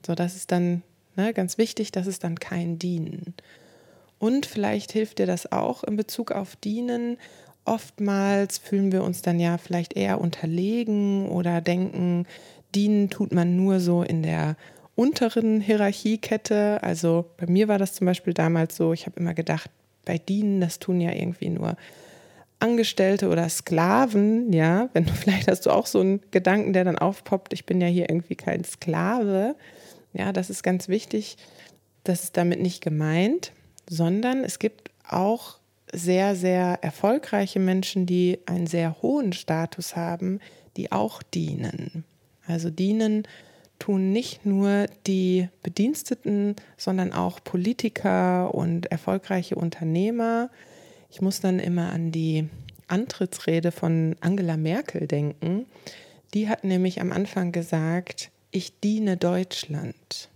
So, 0.07 0.15
das 0.15 0.37
ist 0.37 0.53
dann 0.53 0.83
ne, 1.17 1.35
ganz 1.35 1.59
wichtig, 1.59 1.93
das 1.93 2.07
ist 2.07 2.25
dann 2.25 2.39
kein 2.39 2.79
Dienen. 2.79 3.35
Und 4.19 4.47
vielleicht 4.47 4.93
hilft 4.93 5.19
dir 5.19 5.27
das 5.27 5.53
auch 5.53 5.85
in 5.85 5.97
Bezug 5.97 6.33
auf 6.33 6.57
Dienen. 6.57 7.19
Oftmals 7.65 8.59
fühlen 8.59 8.93
wir 8.93 9.05
uns 9.05 9.23
dann 9.23 9.39
ja 9.39 9.59
vielleicht 9.59 9.95
eher 9.95 10.21
unterlegen 10.21 11.29
oder 11.29 11.61
denken, 11.61 12.27
dienen 12.75 13.11
tut 13.11 13.33
man 13.33 13.57
nur 13.57 13.81
so 13.81 14.03
in 14.03 14.23
der 14.23 14.57
unteren 14.95 15.61
Hierarchiekette. 15.61 16.83
Also 16.83 17.27
bei 17.37 17.47
mir 17.47 17.69
war 17.69 17.79
das 17.79 17.95
zum 17.95 18.07
Beispiel 18.07 18.35
damals 18.35 18.77
so, 18.77 18.93
ich 18.93 19.07
habe 19.07 19.21
immer 19.21 19.35
gedacht, 19.35 19.71
bei 20.05 20.19
dienen, 20.19 20.61
das 20.61 20.79
tun 20.79 21.01
ja 21.01 21.13
irgendwie 21.13 21.51
nur 21.51 21.77
Angestellte 22.61 23.29
oder 23.29 23.49
Sklaven, 23.49 24.53
ja, 24.53 24.89
wenn 24.93 25.05
du 25.05 25.13
vielleicht 25.15 25.49
hast 25.49 25.67
du 25.67 25.71
auch 25.71 25.87
so 25.87 26.01
einen 26.01 26.21
Gedanken, 26.31 26.73
der 26.73 26.85
dann 26.85 26.99
aufpoppt, 26.99 27.53
ich 27.53 27.67
bin 27.67 27.81
ja 27.81 27.87
hier 27.87 28.09
irgendwie 28.09 28.37
kein 28.37 28.65
Sklave. 28.65 29.57
Ja, 30.13 30.33
das 30.33 30.51
ist 30.51 30.63
ganz 30.63 30.89
wichtig. 30.89 31.37
Das 32.05 32.25
ist 32.25 32.37
damit 32.37 32.61
nicht 32.61 32.83
gemeint, 32.83 33.53
sondern 33.89 34.43
es 34.45 34.59
gibt 34.59 34.91
auch 35.09 35.59
sehr, 35.93 36.37
sehr 36.37 36.79
erfolgreiche 36.83 37.61
Menschen, 37.61 38.07
die 38.07 38.39
einen 38.47 38.67
sehr 38.67 39.01
hohen 39.03 39.33
Status 39.33 39.97
haben, 39.97 40.41
die 40.77 40.93
auch 40.93 41.23
dienen. 41.23 42.05
Also 42.47 42.71
dienen 42.71 43.27
tun 43.79 44.13
nicht 44.13 44.45
nur 44.45 44.87
die 45.07 45.49
Bediensteten, 45.63 46.57
sondern 46.77 47.13
auch 47.13 47.43
Politiker 47.43 48.55
und 48.55 48.87
erfolgreiche 48.87 49.55
Unternehmer. 49.55 50.51
Ich 51.11 51.21
muss 51.21 51.41
dann 51.41 51.59
immer 51.59 51.93
an 51.93 52.13
die 52.13 52.49
Antrittsrede 52.87 53.73
von 53.73 54.17
Angela 54.21 54.57
Merkel 54.57 55.07
denken. 55.07 55.67
Die 56.35 56.49
hat 56.49 56.65
nämlich 56.65 57.01
am 57.01 57.13
Anfang 57.13 57.53
gesagt, 57.53 58.31
ich 58.51 58.79
diene 58.81 59.17
Deutschland. 59.17 60.29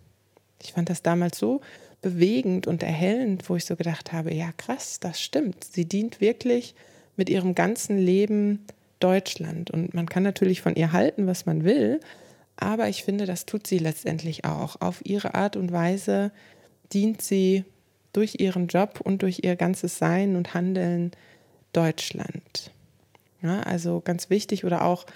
Ich 0.63 0.73
fand 0.73 0.91
das 0.91 1.03
damals 1.03 1.39
so 1.39 1.61
bewegend 2.01 2.67
und 2.67 2.83
erhellend, 2.83 3.49
wo 3.49 3.57
ich 3.57 3.65
so 3.65 3.77
gedacht 3.77 4.13
habe, 4.13 4.35
ja 4.35 4.53
krass, 4.57 5.01
das 5.01 5.21
stimmt. 5.21 5.65
Sie 5.65 5.85
dient 5.85 6.21
wirklich 6.21 6.75
mit 7.17 7.31
ihrem 7.31 7.55
ganzen 7.55 7.99
Leben 7.99 8.65
Deutschland. 9.01 9.71
Und 9.71 9.95
man 9.95 10.09
kann 10.09 10.23
natürlich 10.23 10.63
von 10.63 10.75
ihr 10.75 10.93
halten, 10.93 11.27
was 11.27 11.47
man 11.47 11.65
will, 11.65 12.01
aber 12.57 12.89
ich 12.89 13.03
finde, 13.03 13.27
das 13.27 13.47
tut 13.47 13.67
sie 13.67 13.79
letztendlich 13.79 14.45
auch. 14.45 14.81
Auf 14.81 15.05
ihre 15.05 15.35
Art 15.35 15.57
und 15.57 15.73
Weise 15.73 16.31
dient 16.93 17.23
sie 17.23 17.65
durch 18.13 18.37
ihren 18.39 18.67
Job 18.69 19.01
und 19.03 19.23
durch 19.23 19.41
ihr 19.43 19.57
ganzes 19.57 19.99
Sein 19.99 20.37
und 20.37 20.55
Handeln 20.55 21.13
Deutschland. 21.73 22.71
Ja, 23.43 23.61
also 23.61 24.01
ganz 24.01 24.31
wichtig 24.31 24.65
oder 24.65 24.85
auch, 24.85 25.07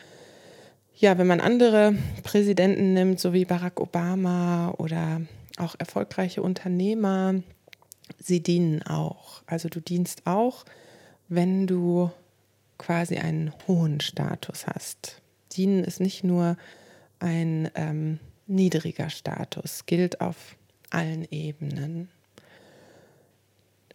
ja, 0.97 1.19
wenn 1.19 1.27
man 1.27 1.41
andere 1.41 1.95
Präsidenten 2.23 2.95
nimmt, 2.95 3.21
so 3.21 3.33
wie 3.33 3.45
Barack 3.45 3.81
Obama 3.81 4.71
oder 4.79 5.21
auch 5.59 5.75
erfolgreiche 5.79 6.43
Unternehmer, 6.43 7.35
sie 8.19 8.43
dienen 8.43 8.83
auch. 8.83 9.43
Also 9.47 9.69
du 9.69 9.81
dienst 9.81 10.23
auch, 10.27 10.65
wenn 11.29 11.67
du 11.67 12.11
quasi 12.79 13.17
einen 13.17 13.53
hohen 13.67 14.01
Status 14.01 14.67
hast. 14.67 15.23
Dienen 15.53 15.85
ist 15.85 16.01
nicht 16.01 16.25
nur 16.25 16.57
ein 17.19 17.71
ähm, 17.75 18.19
niedriger 18.47 19.11
Status, 19.11 19.87
gilt 19.87 20.21
auf 20.21 20.57
allen 20.91 21.27
Ebenen. 21.31 22.09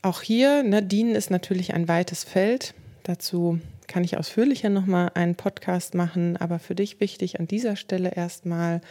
Auch 0.03 0.21
hier, 0.21 0.63
ne, 0.63 0.81
Dienen 0.81 1.15
ist 1.15 1.29
natürlich 1.29 1.73
ein 1.73 1.87
weites 1.87 2.23
Feld. 2.23 2.73
Dazu 3.03 3.59
kann 3.87 4.03
ich 4.03 4.17
ausführlicher 4.17 4.69
nochmal 4.69 5.11
einen 5.13 5.35
Podcast 5.35 5.93
machen, 5.93 6.37
aber 6.37 6.59
für 6.59 6.75
dich 6.75 6.99
wichtig 6.99 7.39
an 7.39 7.47
dieser 7.47 7.75
Stelle 7.75 8.15
erstmal 8.15 8.81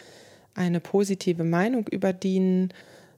eine 0.54 0.78
positive 0.78 1.42
Meinung 1.42 1.88
über 1.88 2.12
Dienen 2.12 2.72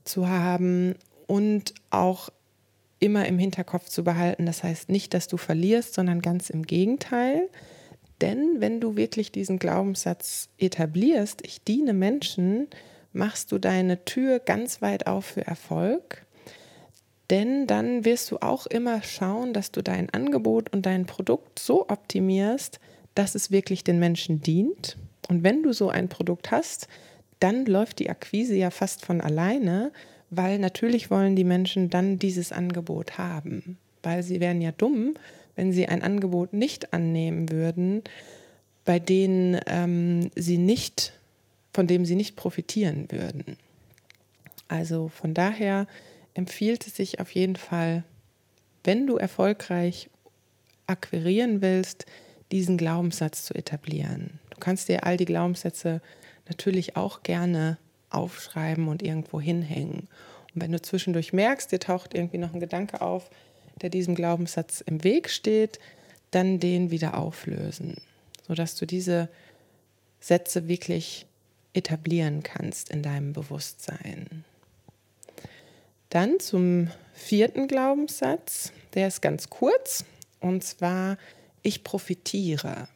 zu 0.05 0.29
haben 0.29 0.95
und 1.27 1.75
auch 1.91 2.31
immer 2.99 3.27
im 3.27 3.39
Hinterkopf 3.39 3.89
zu 3.89 4.05
behalten. 4.05 4.47
Das 4.47 4.63
heißt 4.63 4.89
nicht, 4.89 5.13
dass 5.13 5.29
du 5.29 5.37
verlierst, 5.37 5.95
sondern 5.95 6.23
ganz 6.23 6.51
im 6.51 6.63
Gegenteil. 6.63 7.49
Denn 8.21 8.61
wenn 8.61 8.81
du 8.81 8.97
wirklich 8.97 9.33
diesen 9.33 9.59
Glaubenssatz 9.59 10.49
etablierst, 10.59 11.45
ich 11.45 11.63
diene 11.63 11.93
Menschen, 11.93 12.69
machst 13.13 13.51
du 13.51 13.59
deine 13.59 14.05
Tür 14.05 14.39
ganz 14.39 14.81
weit 14.81 15.07
auf 15.07 15.25
für 15.25 15.47
Erfolg. 15.47 16.25
Denn 17.33 17.67
dann 17.67 18.05
wirst 18.05 18.31
du 18.31 18.37
auch 18.43 18.67
immer 18.67 19.03
schauen, 19.03 19.55
dass 19.55 19.73
du 19.73 19.83
dein 19.83 20.11
Angebot 20.11 20.71
und 20.71 20.85
dein 20.85 21.07
Produkt 21.07 21.59
so 21.59 21.88
optimierst, 21.88 22.79
dass 23.14 23.35
es 23.35 23.51
wirklich 23.51 23.85
den 23.85 23.99
Menschen 23.99 24.42
dient. 24.42 24.99
Und 25.31 25.42
wenn 25.42 25.62
du 25.62 25.73
so 25.73 25.88
ein 25.88 26.11
Produkt 26.11 26.51
hast, 26.51 26.88
dann 27.40 27.64
läuft 27.64 28.01
die 28.01 28.11
Akquise 28.11 28.55
ja 28.55 28.68
fast 28.68 29.07
von 29.07 29.23
alleine, 29.23 29.92
weil 30.29 30.59
natürlich 30.59 31.11
wollen 31.11 31.35
die 31.35 31.45
Menschen 31.45 31.88
dann 31.88 32.18
dieses 32.18 32.53
Angebot 32.53 33.16
haben, 33.16 33.79
weil 34.03 34.23
sie 34.23 34.38
wären 34.38 34.61
ja 34.61 34.73
dumm, 34.73 35.14
wenn 35.57 35.73
sie 35.73 35.88
ein 35.88 36.03
Angebot 36.03 36.53
nicht 36.53 36.92
annehmen 36.92 37.51
würden, 37.51 38.03
bei 38.85 38.99
denen 38.99 39.59
ähm, 39.68 40.31
sie 40.37 40.59
nicht, 40.59 41.14
von 41.73 41.87
dem 41.87 42.05
sie 42.05 42.14
nicht 42.14 42.37
profitieren 42.37 43.11
würden. 43.11 43.57
Also 44.68 45.09
von 45.09 45.33
daher 45.33 45.87
empfiehlt 46.35 46.87
es 46.87 46.97
sich 46.97 47.21
auf 47.21 47.31
jeden 47.33 47.57
Fall, 47.57 48.05
wenn 48.85 49.07
du 49.07 49.16
erfolgreich 49.16 50.09
akquirieren 50.87 51.62
willst, 51.62 52.07
diesen 52.51 52.77
Glaubenssatz 52.77 53.45
zu 53.45 53.55
etablieren. 53.55 54.38
Du 54.51 54.59
kannst 54.59 54.88
dir 54.88 55.05
all 55.05 55.16
die 55.16 55.25
Glaubenssätze 55.25 56.01
natürlich 56.49 56.97
auch 56.97 57.23
gerne 57.23 57.79
aufschreiben 58.11 58.88
und 58.88 59.03
irgendwo 59.03 59.40
hinhängen. 59.40 60.09
Und 60.55 60.61
wenn 60.61 60.73
du 60.73 60.83
zwischendurch 60.83 61.33
merkst, 61.33 61.73
dir 61.73 61.81
taucht 61.81 62.14
irgendwie 62.14 62.38
noch 62.38 62.53
ein 62.53 62.61
Gedanke 62.61 63.01
auf, 63.01 63.31
der 63.81 63.90
diesem 63.90 64.14
Glaubenssatz 64.14 64.83
im 64.83 65.03
Weg 65.03 65.31
steht, 65.31 65.79
dann 66.31 66.61
den 66.61 66.90
wieder 66.90 67.16
auflösen, 67.18 67.97
sodass 68.47 68.75
du 68.77 68.87
diese 68.87 69.29
Sätze 70.21 70.68
wirklich 70.68 71.27
etablieren 71.75 72.42
kannst 72.42 72.90
in 72.90 73.03
deinem 73.03 73.33
Bewusstsein. 73.33 74.45
Dann 76.12 76.40
zum 76.40 76.88
vierten 77.14 77.68
Glaubenssatz, 77.68 78.70
der 78.92 79.09
ist 79.09 79.22
ganz 79.22 79.48
kurz, 79.48 80.05
und 80.40 80.62
zwar, 80.62 81.16
ich 81.62 81.85
profitiere. 81.85 82.87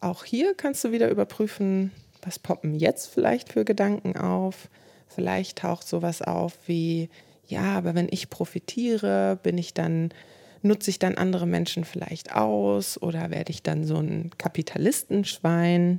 Auch 0.00 0.22
hier 0.22 0.54
kannst 0.54 0.84
du 0.84 0.92
wieder 0.92 1.10
überprüfen, 1.10 1.90
was 2.22 2.38
poppen 2.38 2.76
jetzt 2.76 3.08
vielleicht 3.08 3.52
für 3.52 3.64
Gedanken 3.64 4.16
auf. 4.16 4.68
Vielleicht 5.08 5.58
taucht 5.58 5.88
sowas 5.88 6.22
auf 6.22 6.52
wie, 6.66 7.08
ja, 7.48 7.76
aber 7.76 7.96
wenn 7.96 8.06
ich 8.08 8.30
profitiere, 8.30 9.40
bin 9.42 9.58
ich 9.58 9.74
dann, 9.74 10.14
nutze 10.62 10.90
ich 10.90 11.00
dann 11.00 11.16
andere 11.16 11.48
Menschen 11.48 11.84
vielleicht 11.84 12.36
aus 12.36 13.02
oder 13.02 13.32
werde 13.32 13.50
ich 13.50 13.64
dann 13.64 13.82
so 13.84 13.96
ein 13.96 14.30
Kapitalistenschwein? 14.38 15.98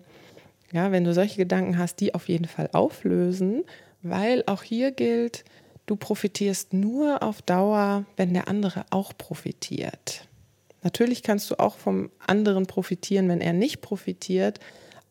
Ja, 0.72 0.94
wenn 0.94 1.04
du 1.04 1.14
solche 1.14 1.36
Gedanken 1.36 1.78
hast, 1.78 2.00
die 2.00 2.16
auf 2.16 2.30
jeden 2.30 2.48
Fall 2.48 2.70
auflösen, 2.72 3.66
weil 4.04 4.42
auch 4.46 4.64
hier 4.64 4.92
gilt, 4.92 5.44
du 5.86 5.96
profitierst 5.96 6.74
nur 6.74 7.24
auf 7.24 7.42
Dauer, 7.42 8.06
wenn 8.18 8.34
der 8.34 8.48
andere 8.48 8.86
auch 8.90 9.14
profitiert. 9.18 10.28
Natürlich 10.84 11.24
kannst 11.24 11.50
du 11.50 11.60
auch 11.60 11.78
vom 11.78 12.12
anderen 12.26 12.68
profitieren, 12.68 13.28
wenn 13.30 13.42
er 13.42 13.54
nicht 13.54 13.82
profitiert, 13.82 14.60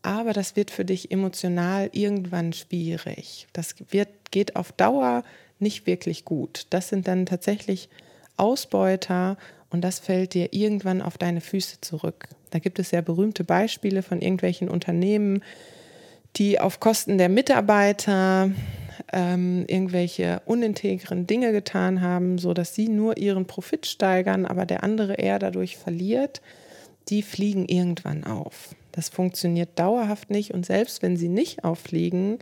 aber 0.02 0.32
das 0.32 0.54
wird 0.54 0.70
für 0.70 0.84
dich 0.84 1.10
emotional 1.10 1.88
irgendwann 1.92 2.52
schwierig. 2.52 3.48
Das 3.52 3.74
wird, 3.90 4.08
geht 4.30 4.54
auf 4.54 4.70
Dauer 4.72 5.24
nicht 5.58 5.86
wirklich 5.86 6.24
gut. 6.24 6.66
Das 6.70 6.88
sind 6.88 7.08
dann 7.08 7.26
tatsächlich 7.26 7.88
Ausbeuter 8.36 9.36
und 9.70 9.80
das 9.80 9.98
fällt 9.98 10.34
dir 10.34 10.52
irgendwann 10.52 11.02
auf 11.02 11.18
deine 11.18 11.40
Füße 11.40 11.80
zurück. 11.80 12.28
Da 12.50 12.58
gibt 12.60 12.78
es 12.78 12.90
sehr 12.90 13.02
berühmte 13.02 13.42
Beispiele 13.42 14.02
von 14.02 14.20
irgendwelchen 14.20 14.68
Unternehmen, 14.68 15.42
die 16.36 16.60
auf 16.60 16.78
Kosten 16.80 17.18
der 17.18 17.28
Mitarbeiter 17.28 18.50
ähm, 19.12 19.64
irgendwelche 19.68 20.42
unintegren 20.46 21.26
Dinge 21.26 21.52
getan 21.52 22.00
haben, 22.00 22.38
sodass 22.38 22.74
sie 22.74 22.88
nur 22.88 23.16
ihren 23.16 23.46
Profit 23.46 23.86
steigern, 23.86 24.46
aber 24.46 24.66
der 24.66 24.82
andere 24.82 25.14
eher 25.14 25.38
dadurch 25.38 25.76
verliert, 25.76 26.40
die 27.08 27.22
fliegen 27.22 27.66
irgendwann 27.66 28.24
auf. 28.24 28.74
Das 28.92 29.08
funktioniert 29.08 29.78
dauerhaft 29.78 30.30
nicht 30.30 30.52
und 30.52 30.64
selbst 30.64 31.02
wenn 31.02 31.16
sie 31.16 31.28
nicht 31.28 31.64
auffliegen, 31.64 32.38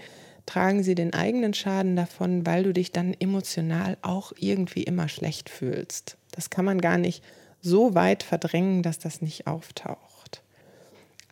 tragen 0.46 0.82
sie 0.82 0.94
den 0.94 1.14
eigenen 1.14 1.54
Schaden 1.54 1.96
davon, 1.96 2.46
weil 2.46 2.64
du 2.64 2.72
dich 2.72 2.92
dann 2.92 3.14
emotional 3.18 3.96
auch 4.02 4.32
irgendwie 4.38 4.82
immer 4.82 5.08
schlecht 5.08 5.48
fühlst. 5.48 6.16
Das 6.32 6.50
kann 6.50 6.64
man 6.64 6.80
gar 6.80 6.98
nicht 6.98 7.22
so 7.60 7.94
weit 7.94 8.22
verdrängen, 8.22 8.82
dass 8.82 8.98
das 8.98 9.22
nicht 9.22 9.46
auftaucht. 9.46 10.42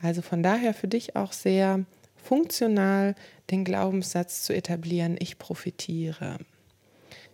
Also 0.01 0.23
von 0.23 0.43
daher 0.43 0.75
für 0.75 0.89
dich 0.89 1.17
auch 1.17 1.33
sehr 1.33 1.85
funktional 2.17 3.15
den 3.51 3.65
Glaubenssatz 3.65 4.43
zu 4.43 4.55
etablieren, 4.55 5.17
ich 5.19 5.39
profitiere. 5.39 6.39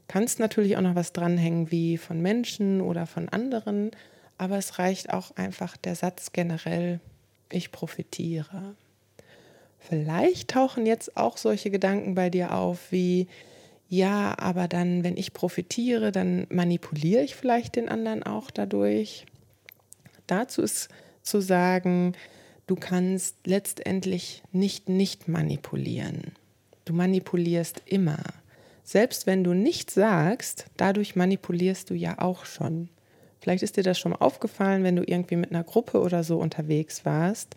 Kannst 0.09 0.39
natürlich 0.39 0.77
auch 0.77 0.83
noch 0.83 0.95
was 0.95 1.13
dranhängen 1.13 1.71
wie 1.71 1.99
von 1.99 2.21
Menschen 2.21 2.81
oder 2.81 3.07
von 3.07 3.29
anderen, 3.29 3.91
aber 4.39 4.57
es 4.57 4.79
reicht 4.79 5.13
auch 5.13 5.37
einfach 5.37 5.77
der 5.77 5.95
Satz 5.95 6.33
generell, 6.33 7.01
ich 7.51 7.73
profitiere. 7.73 8.75
Vielleicht 9.79 10.51
tauchen 10.51 10.87
jetzt 10.87 11.17
auch 11.17 11.37
solche 11.37 11.71
Gedanken 11.71 12.15
bei 12.15 12.31
dir 12.31 12.55
auf 12.55 12.91
wie, 12.91 13.29
ja, 13.89 14.35
aber 14.39 14.67
dann, 14.69 15.05
wenn 15.05 15.17
ich 15.17 15.33
profitiere, 15.33 16.11
dann 16.11 16.47
manipuliere 16.51 17.23
ich 17.23 17.37
vielleicht 17.37 17.77
den 17.77 17.89
anderen 17.89 18.23
auch 18.25 18.51
dadurch. 18.51 19.27
Dazu 20.27 20.63
ist 20.63 20.89
zu 21.23 21.41
sagen, 21.41 22.15
du 22.67 22.77
kannst 22.77 23.47
letztendlich 23.47 24.43
nicht 24.53 24.89
nicht 24.89 25.29
manipulieren. 25.29 26.33
Du 26.85 26.93
manipulierst 26.93 27.83
immer. 27.87 28.19
Selbst 28.85 29.27
wenn 29.27 29.43
du 29.43 29.53
nichts 29.53 29.95
sagst, 29.95 30.67
dadurch 30.77 31.17
manipulierst 31.17 31.91
du 31.91 31.95
ja 31.95 32.19
auch 32.19 32.45
schon. 32.45 32.89
Vielleicht 33.41 33.63
ist 33.63 33.77
dir 33.77 33.83
das 33.83 33.99
schon 33.99 34.15
aufgefallen, 34.15 34.85
wenn 34.85 34.97
du 34.97 35.03
irgendwie 35.05 35.37
mit 35.37 35.51
einer 35.51 35.65
Gruppe 35.65 36.01
oder 36.01 36.23
so 36.25 36.39
unterwegs 36.39 37.05
warst, 37.05 37.57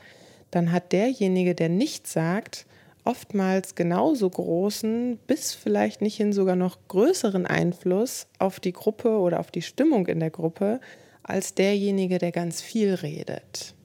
dann 0.52 0.72
hat 0.72 0.92
derjenige, 0.92 1.54
der 1.54 1.70
nichts 1.70 2.14
sagt, 2.14 2.66
oftmals 3.04 3.76
genauso 3.76 4.30
großen, 4.30 5.18
bis 5.28 5.54
vielleicht 5.54 6.02
nicht 6.02 6.18
hin 6.18 6.34
sogar 6.34 6.56
noch 6.56 6.78
größeren 6.88 7.46
Einfluss 7.46 8.28
auf 8.40 8.60
die 8.60 8.74
Gruppe 8.74 9.20
oder 9.20 9.40
auf 9.40 9.52
die 9.52 9.62
Stimmung 9.62 10.08
in 10.08 10.20
der 10.20 10.32
Gruppe, 10.32 10.80
als 11.24 11.54
derjenige, 11.54 12.18
der 12.18 12.32
ganz 12.32 12.62
viel 12.62 12.96
redet. 12.96 13.76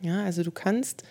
Ja, 0.00 0.24
also 0.24 0.42
du 0.42 0.50
kannst 0.50 1.04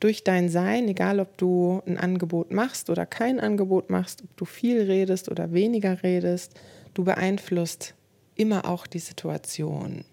durch 0.00 0.24
dein 0.24 0.48
Sein, 0.48 0.88
egal 0.88 1.20
ob 1.20 1.36
du 1.38 1.80
ein 1.86 1.96
Angebot 1.96 2.52
machst 2.52 2.90
oder 2.90 3.06
kein 3.06 3.38
Angebot 3.38 3.88
machst, 3.88 4.22
ob 4.24 4.36
du 4.36 4.44
viel 4.44 4.82
redest 4.82 5.28
oder 5.30 5.52
weniger 5.52 6.02
redest, 6.02 6.58
du 6.94 7.04
beeinflusst 7.04 7.94
immer 8.34 8.68
auch 8.68 8.86
die 8.86 8.98
Situation. 8.98 10.04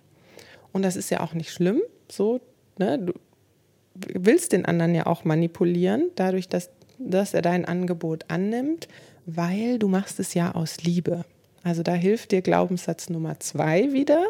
Und 0.72 0.84
das 0.84 0.96
ist 0.96 1.10
ja 1.10 1.22
auch 1.22 1.34
nicht 1.34 1.52
schlimm, 1.52 1.82
so, 2.12 2.40
ne? 2.78 3.00
Du 3.00 3.14
willst 3.96 4.52
den 4.52 4.66
anderen 4.66 4.94
ja 4.94 5.08
auch 5.08 5.26
manipulieren, 5.26 6.12
dadurch, 6.16 6.48
dass, 6.48 6.70
dass 7.00 7.34
er 7.34 7.42
dein 7.42 7.66
Angebot 7.66 8.26
annimmt, 8.28 8.88
weil 9.26 9.80
du 9.80 9.88
machst 9.88 10.20
es 10.20 10.34
ja 10.34 10.54
aus 10.54 10.84
Liebe. 10.84 11.26
Also 11.64 11.84
da 11.84 11.94
hilft 11.94 12.32
dir 12.32 12.42
Glaubenssatz 12.42 13.10
Nummer 13.10 13.40
zwei 13.40 13.92
wieder. 13.92 14.28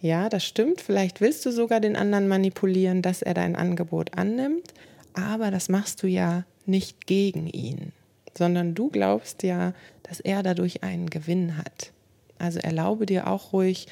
Ja, 0.00 0.28
das 0.28 0.44
stimmt. 0.44 0.80
Vielleicht 0.80 1.20
willst 1.20 1.44
du 1.44 1.50
sogar 1.50 1.80
den 1.80 1.96
anderen 1.96 2.28
manipulieren, 2.28 3.02
dass 3.02 3.22
er 3.22 3.34
dein 3.34 3.56
Angebot 3.56 4.16
annimmt, 4.16 4.72
aber 5.14 5.50
das 5.50 5.68
machst 5.68 6.02
du 6.02 6.06
ja 6.06 6.44
nicht 6.66 7.06
gegen 7.06 7.48
ihn, 7.48 7.92
sondern 8.36 8.74
du 8.74 8.88
glaubst 8.90 9.42
ja, 9.42 9.72
dass 10.04 10.20
er 10.20 10.42
dadurch 10.42 10.84
einen 10.84 11.10
Gewinn 11.10 11.56
hat. 11.56 11.92
Also 12.38 12.60
erlaube 12.60 13.06
dir 13.06 13.26
auch 13.26 13.52
ruhig, 13.52 13.88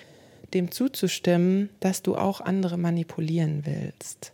dem 0.55 0.71
zuzustimmen, 0.71 1.71
dass 1.81 2.03
du 2.03 2.15
auch 2.15 2.41
andere 2.41 2.77
manipulieren 2.77 3.65
willst. 3.65 4.33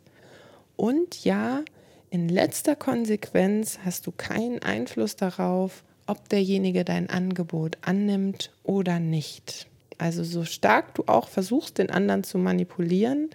Und 0.77 1.25
ja, 1.25 1.63
in 2.11 2.29
letzter 2.29 2.77
Konsequenz 2.77 3.79
hast 3.85 4.07
du 4.07 4.13
keinen 4.13 4.61
Einfluss 4.63 5.17
darauf, 5.17 5.83
ob 6.07 6.29
derjenige 6.29 6.85
dein 6.85 7.09
Angebot 7.09 7.79
annimmt 7.81 8.53
oder 8.65 9.01
nicht. 9.01 9.67
Also 10.03 10.25
so 10.25 10.45
stark 10.45 10.97
du 10.97 11.05
auch 11.07 11.29
versuchst, 11.29 11.79
den 11.79 11.89
anderen 11.89 12.25
zu 12.25 12.37
manipulieren, 12.37 13.31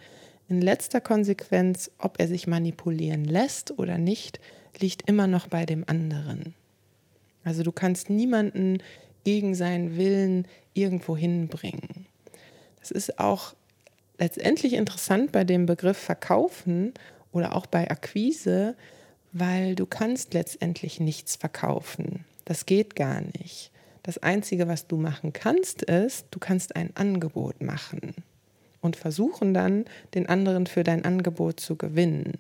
in 0.50 0.60
letzter 0.60 1.00
Konsequenz, 1.00 1.90
ob 1.98 2.20
er 2.20 2.28
sich 2.28 2.46
manipulieren 2.46 3.24
lässt 3.24 3.80
oder 3.80 3.98
nicht, 3.98 4.42
liegt 4.78 5.08
immer 5.08 5.28
noch 5.28 5.48
bei 5.48 5.66
dem 5.66 5.86
anderen. 5.88 6.56
Also 7.46 7.64
du 7.64 7.72
kannst 7.72 8.10
niemanden 8.10 8.80
gegen 9.24 9.56
seinen 9.56 9.96
Willen 9.96 10.46
irgendwo 10.74 11.16
hinbringen. 11.16 12.06
Das 12.82 12.92
ist 12.92 13.18
auch 13.18 13.56
letztendlich 14.18 14.74
interessant 14.74 15.32
bei 15.32 15.46
dem 15.46 15.68
Begriff 15.68 15.98
Verkaufen 15.98 16.94
oder 17.32 17.56
auch 17.56 17.68
bei 17.68 17.90
Akquise, 17.90 18.76
weil 19.32 19.74
du 19.76 19.86
kannst 19.86 20.34
letztendlich 20.34 21.00
nichts 21.00 21.38
verkaufen. 21.38 22.26
Das 22.44 22.66
geht 22.66 22.98
gar 22.98 23.22
nicht. 23.40 23.72
Das 24.08 24.18
Einzige, 24.20 24.70
was 24.70 24.88
du 24.88 24.96
machen 24.96 25.34
kannst, 25.34 25.82
ist, 25.82 26.28
du 26.32 26.40
kannst 26.40 26.78
ein 26.78 26.96
Angebot 26.96 27.62
machen 27.62 28.16
und 28.80 28.96
versuchen 28.96 29.54
dann, 29.54 29.84
den 30.14 30.30
anderen 30.30 30.66
für 30.66 30.86
dein 30.86 31.04
Angebot 31.04 31.60
zu 31.60 31.76
gewinnen. 31.76 32.36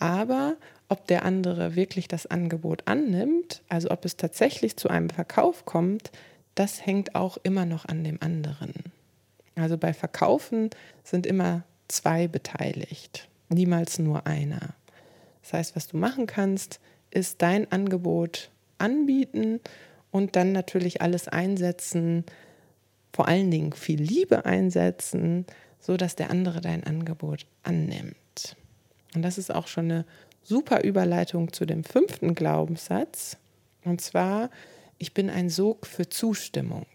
Aber 0.00 0.56
ob 0.88 1.06
der 1.06 1.24
andere 1.24 1.76
wirklich 1.76 2.08
das 2.08 2.26
Angebot 2.26 2.88
annimmt, 2.88 3.62
also 3.68 3.92
ob 3.92 4.04
es 4.04 4.16
tatsächlich 4.16 4.76
zu 4.76 4.88
einem 4.88 5.10
Verkauf 5.10 5.64
kommt, 5.64 6.10
das 6.56 6.84
hängt 6.84 7.14
auch 7.14 7.38
immer 7.44 7.66
noch 7.66 7.84
an 7.84 8.02
dem 8.02 8.20
anderen. 8.20 8.74
Also 9.54 9.78
bei 9.78 9.92
Verkaufen 9.92 10.70
sind 11.04 11.24
immer 11.24 11.62
zwei 11.86 12.26
beteiligt, 12.26 13.28
niemals 13.48 14.00
nur 14.00 14.26
einer. 14.26 14.74
Das 15.42 15.52
heißt, 15.52 15.76
was 15.76 15.86
du 15.86 15.98
machen 15.98 16.26
kannst, 16.26 16.80
ist 17.12 17.42
dein 17.42 17.70
Angebot 17.70 18.50
anbieten 18.78 19.60
und 20.10 20.36
dann 20.36 20.52
natürlich 20.52 21.02
alles 21.02 21.28
einsetzen, 21.28 22.24
vor 23.12 23.28
allen 23.28 23.50
Dingen 23.50 23.72
viel 23.72 24.00
Liebe 24.00 24.44
einsetzen, 24.44 25.46
so 25.78 25.96
dass 25.96 26.16
der 26.16 26.30
andere 26.30 26.60
dein 26.60 26.84
Angebot 26.84 27.46
annimmt. 27.62 28.56
Und 29.14 29.22
das 29.22 29.38
ist 29.38 29.52
auch 29.52 29.66
schon 29.66 29.86
eine 29.86 30.04
super 30.42 30.84
Überleitung 30.84 31.52
zu 31.52 31.66
dem 31.66 31.84
fünften 31.84 32.34
Glaubenssatz. 32.34 33.36
Und 33.84 34.00
zwar, 34.00 34.50
ich 34.98 35.14
bin 35.14 35.30
ein 35.30 35.48
Sog 35.48 35.86
für 35.86 36.08
Zustimmung. 36.08 36.86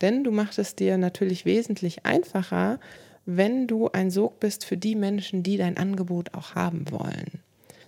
Denn 0.00 0.24
du 0.24 0.30
machst 0.30 0.58
es 0.58 0.74
dir 0.74 0.98
natürlich 0.98 1.44
wesentlich 1.44 2.04
einfacher, 2.06 2.80
wenn 3.26 3.66
du 3.66 3.88
ein 3.88 4.10
Sog 4.10 4.40
bist 4.40 4.64
für 4.64 4.76
die 4.76 4.96
Menschen, 4.96 5.42
die 5.42 5.56
dein 5.56 5.76
Angebot 5.76 6.34
auch 6.34 6.54
haben 6.54 6.90
wollen. 6.90 7.40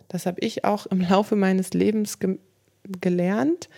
Das 0.08 0.26
habe 0.26 0.40
ich 0.40 0.64
auch 0.64 0.86
im 0.86 1.00
Laufe 1.00 1.36
meines 1.36 1.72
Lebens 1.72 2.18
gelernt, 3.00 3.68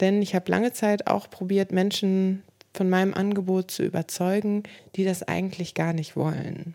denn 0.00 0.22
ich 0.22 0.34
habe 0.34 0.50
lange 0.50 0.72
Zeit 0.72 1.06
auch 1.06 1.28
probiert, 1.30 1.72
Menschen 1.72 2.42
von 2.74 2.88
meinem 2.88 3.14
Angebot 3.14 3.70
zu 3.70 3.82
überzeugen, 3.82 4.62
die 4.94 5.04
das 5.04 5.22
eigentlich 5.22 5.74
gar 5.74 5.92
nicht 5.92 6.16
wollen. 6.16 6.74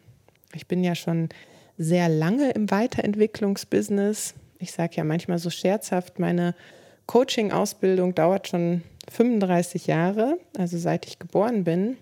Ich 0.53 0.67
bin 0.67 0.83
ja 0.83 0.95
schon 0.95 1.29
sehr 1.77 2.09
lange 2.09 2.51
im 2.51 2.69
Weiterentwicklungsbusiness. 2.69 4.33
Ich 4.59 4.71
sage 4.71 4.95
ja 4.95 5.03
manchmal 5.03 5.39
so 5.39 5.49
scherzhaft, 5.49 6.19
meine 6.19 6.55
Coaching-Ausbildung 7.07 8.15
dauert 8.15 8.47
schon 8.47 8.83
35 9.11 9.87
Jahre, 9.87 10.37
also 10.57 10.77
seit 10.77 11.05
ich 11.05 11.19
geboren 11.19 11.63
bin, 11.63 11.97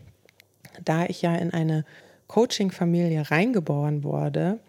da 0.83 1.05
ich 1.05 1.21
ja 1.21 1.35
in 1.35 1.51
eine 1.51 1.85
Coaching-Familie 2.27 3.29
reingeboren 3.29 4.03
wurde. 4.03 4.59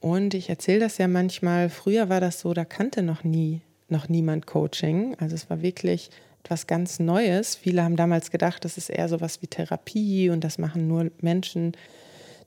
Und 0.00 0.34
ich 0.34 0.50
erzähle 0.50 0.80
das 0.80 0.98
ja 0.98 1.08
manchmal, 1.08 1.70
früher 1.70 2.08
war 2.08 2.20
das 2.20 2.40
so, 2.40 2.52
da 2.52 2.64
kannte 2.64 3.02
noch 3.02 3.24
nie 3.24 3.62
noch 3.94 4.08
niemand 4.08 4.46
Coaching. 4.46 5.16
Also 5.18 5.34
es 5.34 5.48
war 5.48 5.62
wirklich 5.62 6.10
etwas 6.42 6.66
ganz 6.66 7.00
Neues. 7.00 7.54
Viele 7.54 7.82
haben 7.82 7.96
damals 7.96 8.30
gedacht, 8.30 8.64
das 8.64 8.76
ist 8.76 8.90
eher 8.90 9.08
so 9.08 9.22
was 9.22 9.40
wie 9.40 9.46
Therapie 9.46 10.28
und 10.28 10.44
das 10.44 10.58
machen 10.58 10.86
nur 10.86 11.10
Menschen, 11.22 11.72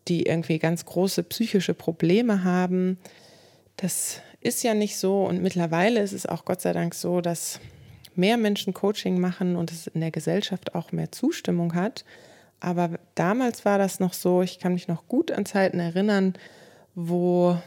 die 0.07 0.23
irgendwie 0.23 0.59
ganz 0.59 0.85
große 0.85 1.23
psychische 1.23 1.73
Probleme 1.73 2.43
haben. 2.43 2.99
Das 3.77 4.21
ist 4.41 4.63
ja 4.63 4.75
nicht 4.75 4.97
so 4.97 5.25
und 5.25 5.41
mittlerweile 5.41 6.01
ist 6.01 6.13
es 6.13 6.27
auch 6.27 6.45
Gott 6.45 6.61
sei 6.61 6.73
Dank 6.73 6.93
so, 6.93 7.21
dass 7.21 7.59
mehr 8.15 8.37
Menschen 8.37 8.73
Coaching 8.73 9.19
machen 9.19 9.55
und 9.55 9.71
es 9.71 9.87
in 9.87 10.01
der 10.01 10.11
Gesellschaft 10.11 10.75
auch 10.75 10.91
mehr 10.91 11.11
Zustimmung 11.11 11.73
hat. 11.73 12.05
Aber 12.59 12.99
damals 13.15 13.65
war 13.65 13.77
das 13.77 13.99
noch 13.99 14.13
so, 14.13 14.41
ich 14.41 14.59
kann 14.59 14.73
mich 14.73 14.87
noch 14.87 15.07
gut 15.07 15.31
an 15.31 15.45
Zeiten 15.45 15.79
erinnern, 15.79 16.33
wo 16.95 17.57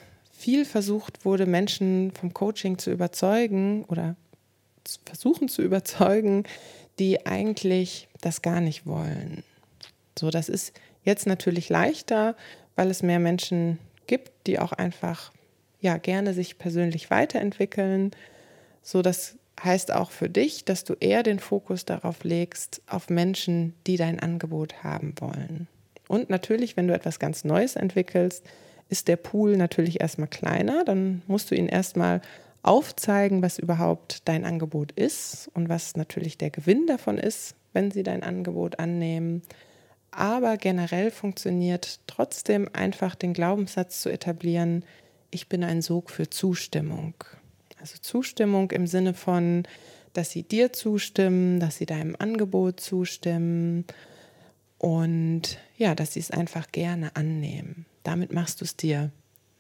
viel 0.41 0.65
versucht 0.65 1.27
wurde, 1.27 1.45
Menschen 1.45 2.13
vom 2.13 2.33
Coaching 2.33 2.79
zu 2.79 2.91
überzeugen 2.91 3.85
oder 3.85 4.17
zu 4.85 4.99
versuchen 5.05 5.49
zu 5.49 5.61
überzeugen, 5.61 6.45
die 6.99 7.27
eigentlich 7.27 8.09
das 8.23 8.41
gar 8.41 8.63
nicht 8.63 8.87
wollen. 8.87 9.45
So, 10.19 10.31
das 10.31 10.49
ist 10.49 10.73
jetzt 11.05 11.27
natürlich 11.27 11.69
leichter, 11.69 12.37
weil 12.75 12.91
es 12.91 13.03
mehr 13.03 13.19
Menschen 13.19 13.79
gibt, 14.07 14.47
die 14.47 14.59
auch 14.59 14.73
einfach 14.73 15.31
ja 15.83 15.99
gerne 15.99 16.33
sich 16.33 16.57
persönlich 16.57 17.11
weiterentwickeln. 17.11 18.11
So, 18.83 19.03
das 19.03 19.37
heißt 19.63 19.93
auch 19.93 20.11
für 20.11 20.31
dich, 20.31 20.65
dass 20.65 20.85
du 20.85 20.95
eher 20.95 21.23
den 21.23 21.39
Fokus 21.39 21.85
darauf 21.85 22.25
legst, 22.25 22.81
auf 22.87 23.11
Menschen, 23.11 23.75
die 23.87 23.99
dein 23.99 24.21
Angebot 24.21 24.83
haben 24.83 25.13
wollen. 25.21 25.69
Und 26.09 26.31
natürlich, 26.31 26.79
wenn 26.79 26.89
du 26.89 26.95
etwas 26.95 27.19
ganz 27.19 27.45
Neues 27.45 27.77
entwickelst, 27.77 28.43
ist 28.91 29.09
der 29.09 29.17
Pool 29.17 29.57
natürlich 29.57 30.01
erstmal 30.01 30.29
kleiner. 30.29 30.85
Dann 30.85 31.23
musst 31.27 31.51
du 31.51 31.55
ihn 31.55 31.69
erstmal 31.69 32.21
aufzeigen, 32.63 33.41
was 33.41 33.59
überhaupt 33.59 34.29
dein 34.29 34.45
Angebot 34.45 34.93
ist 34.93 35.51
und 35.55 35.69
was 35.69 35.97
natürlich 35.97 36.37
der 36.37 36.51
Gewinn 36.51 36.87
davon 36.87 37.17
ist, 37.17 37.55
wenn 37.73 37.91
sie 37.91 38.03
dein 38.03 38.23
Angebot 38.23 38.79
annehmen. 38.79 39.43
Aber 40.11 40.57
generell 40.57 41.11
funktioniert 41.11 42.01
trotzdem 42.07 42.69
einfach 42.73 43.15
den 43.15 43.33
Glaubenssatz 43.33 44.03
zu 44.03 44.11
etablieren, 44.11 44.85
ich 45.31 45.49
bin 45.49 45.63
ein 45.63 45.81
Sog 45.81 46.11
für 46.11 46.29
Zustimmung. 46.29 47.15
Also 47.81 47.97
Zustimmung 48.01 48.73
im 48.73 48.89
Sinne 48.89 49.15
von, 49.15 49.63
dass 50.13 50.31
sie 50.33 50.43
dir 50.43 50.73
zustimmen, 50.73 51.61
dass 51.61 51.77
sie 51.77 51.87
deinem 51.87 52.17
Angebot 52.19 52.81
zustimmen 52.81 53.85
und 54.79 55.59
ja, 55.77 55.95
dass 55.95 56.15
sie 56.15 56.21
es 56.21 56.33
einfach 56.33 56.73
gerne 56.73 57.15
annehmen. 57.15 57.87
Damit 58.03 58.33
machst 58.33 58.61
du 58.61 58.65
es 58.65 58.77
dir 58.77 59.11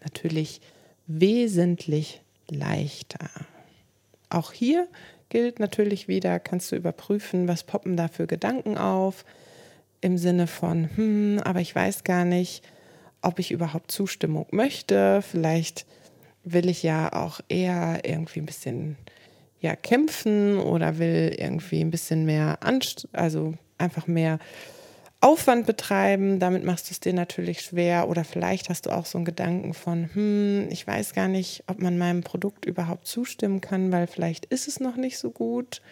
natürlich 0.02 0.60
wesentlich 1.06 2.22
leichter. 2.48 3.28
Auch 4.28 4.52
hier 4.52 4.88
gilt 5.28 5.58
natürlich 5.58 6.08
wieder, 6.08 6.38
kannst 6.38 6.72
du 6.72 6.76
überprüfen, 6.76 7.48
was 7.48 7.64
poppen 7.64 7.96
da 7.96 8.08
für 8.08 8.26
Gedanken 8.26 8.78
auf, 8.78 9.24
im 10.00 10.18
Sinne 10.18 10.46
von, 10.46 10.88
hm, 10.96 11.40
aber 11.44 11.60
ich 11.60 11.74
weiß 11.74 12.04
gar 12.04 12.24
nicht, 12.24 12.62
ob 13.22 13.38
ich 13.38 13.50
überhaupt 13.50 13.90
Zustimmung 13.90 14.46
möchte. 14.50 15.20
Vielleicht 15.22 15.86
will 16.42 16.68
ich 16.68 16.82
ja 16.82 17.12
auch 17.12 17.40
eher 17.48 18.00
irgendwie 18.04 18.40
ein 18.40 18.46
bisschen 18.46 18.96
ja, 19.60 19.76
kämpfen 19.76 20.58
oder 20.58 20.98
will 20.98 21.34
irgendwie 21.38 21.82
ein 21.82 21.90
bisschen 21.90 22.24
mehr, 22.24 22.58
Anst 22.62 23.08
also 23.12 23.54
einfach 23.76 24.06
mehr 24.06 24.38
Aufwand 25.22 25.66
betreiben, 25.66 26.38
damit 26.38 26.64
machst 26.64 26.88
du 26.88 26.92
es 26.92 27.00
dir 27.00 27.12
natürlich 27.12 27.60
schwer 27.60 28.08
oder 28.08 28.24
vielleicht 28.24 28.70
hast 28.70 28.86
du 28.86 28.90
auch 28.90 29.04
so 29.04 29.18
einen 29.18 29.26
Gedanken 29.26 29.74
von, 29.74 30.08
hm, 30.14 30.68
ich 30.70 30.86
weiß 30.86 31.12
gar 31.12 31.28
nicht, 31.28 31.62
ob 31.66 31.78
man 31.78 31.98
meinem 31.98 32.22
Produkt 32.22 32.64
überhaupt 32.64 33.06
zustimmen 33.06 33.60
kann, 33.60 33.92
weil 33.92 34.06
vielleicht 34.06 34.46
ist 34.46 34.66
es 34.66 34.80
noch 34.80 34.96
nicht 34.96 35.18
so 35.18 35.30
gut. 35.30 35.82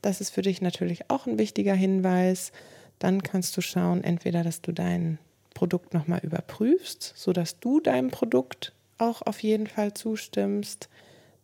Das 0.00 0.22
ist 0.22 0.30
für 0.30 0.40
dich 0.40 0.62
natürlich 0.62 1.10
auch 1.10 1.26
ein 1.26 1.38
wichtiger 1.38 1.74
Hinweis. 1.74 2.50
Dann 2.98 3.22
kannst 3.22 3.56
du 3.58 3.60
schauen, 3.60 4.02
entweder, 4.02 4.42
dass 4.42 4.62
du 4.62 4.72
dein 4.72 5.18
Produkt 5.52 5.92
nochmal 5.92 6.20
überprüfst, 6.22 7.12
sodass 7.14 7.60
du 7.60 7.80
deinem 7.80 8.10
Produkt 8.10 8.72
auch 8.96 9.20
auf 9.22 9.42
jeden 9.42 9.66
Fall 9.66 9.92
zustimmst. 9.92 10.88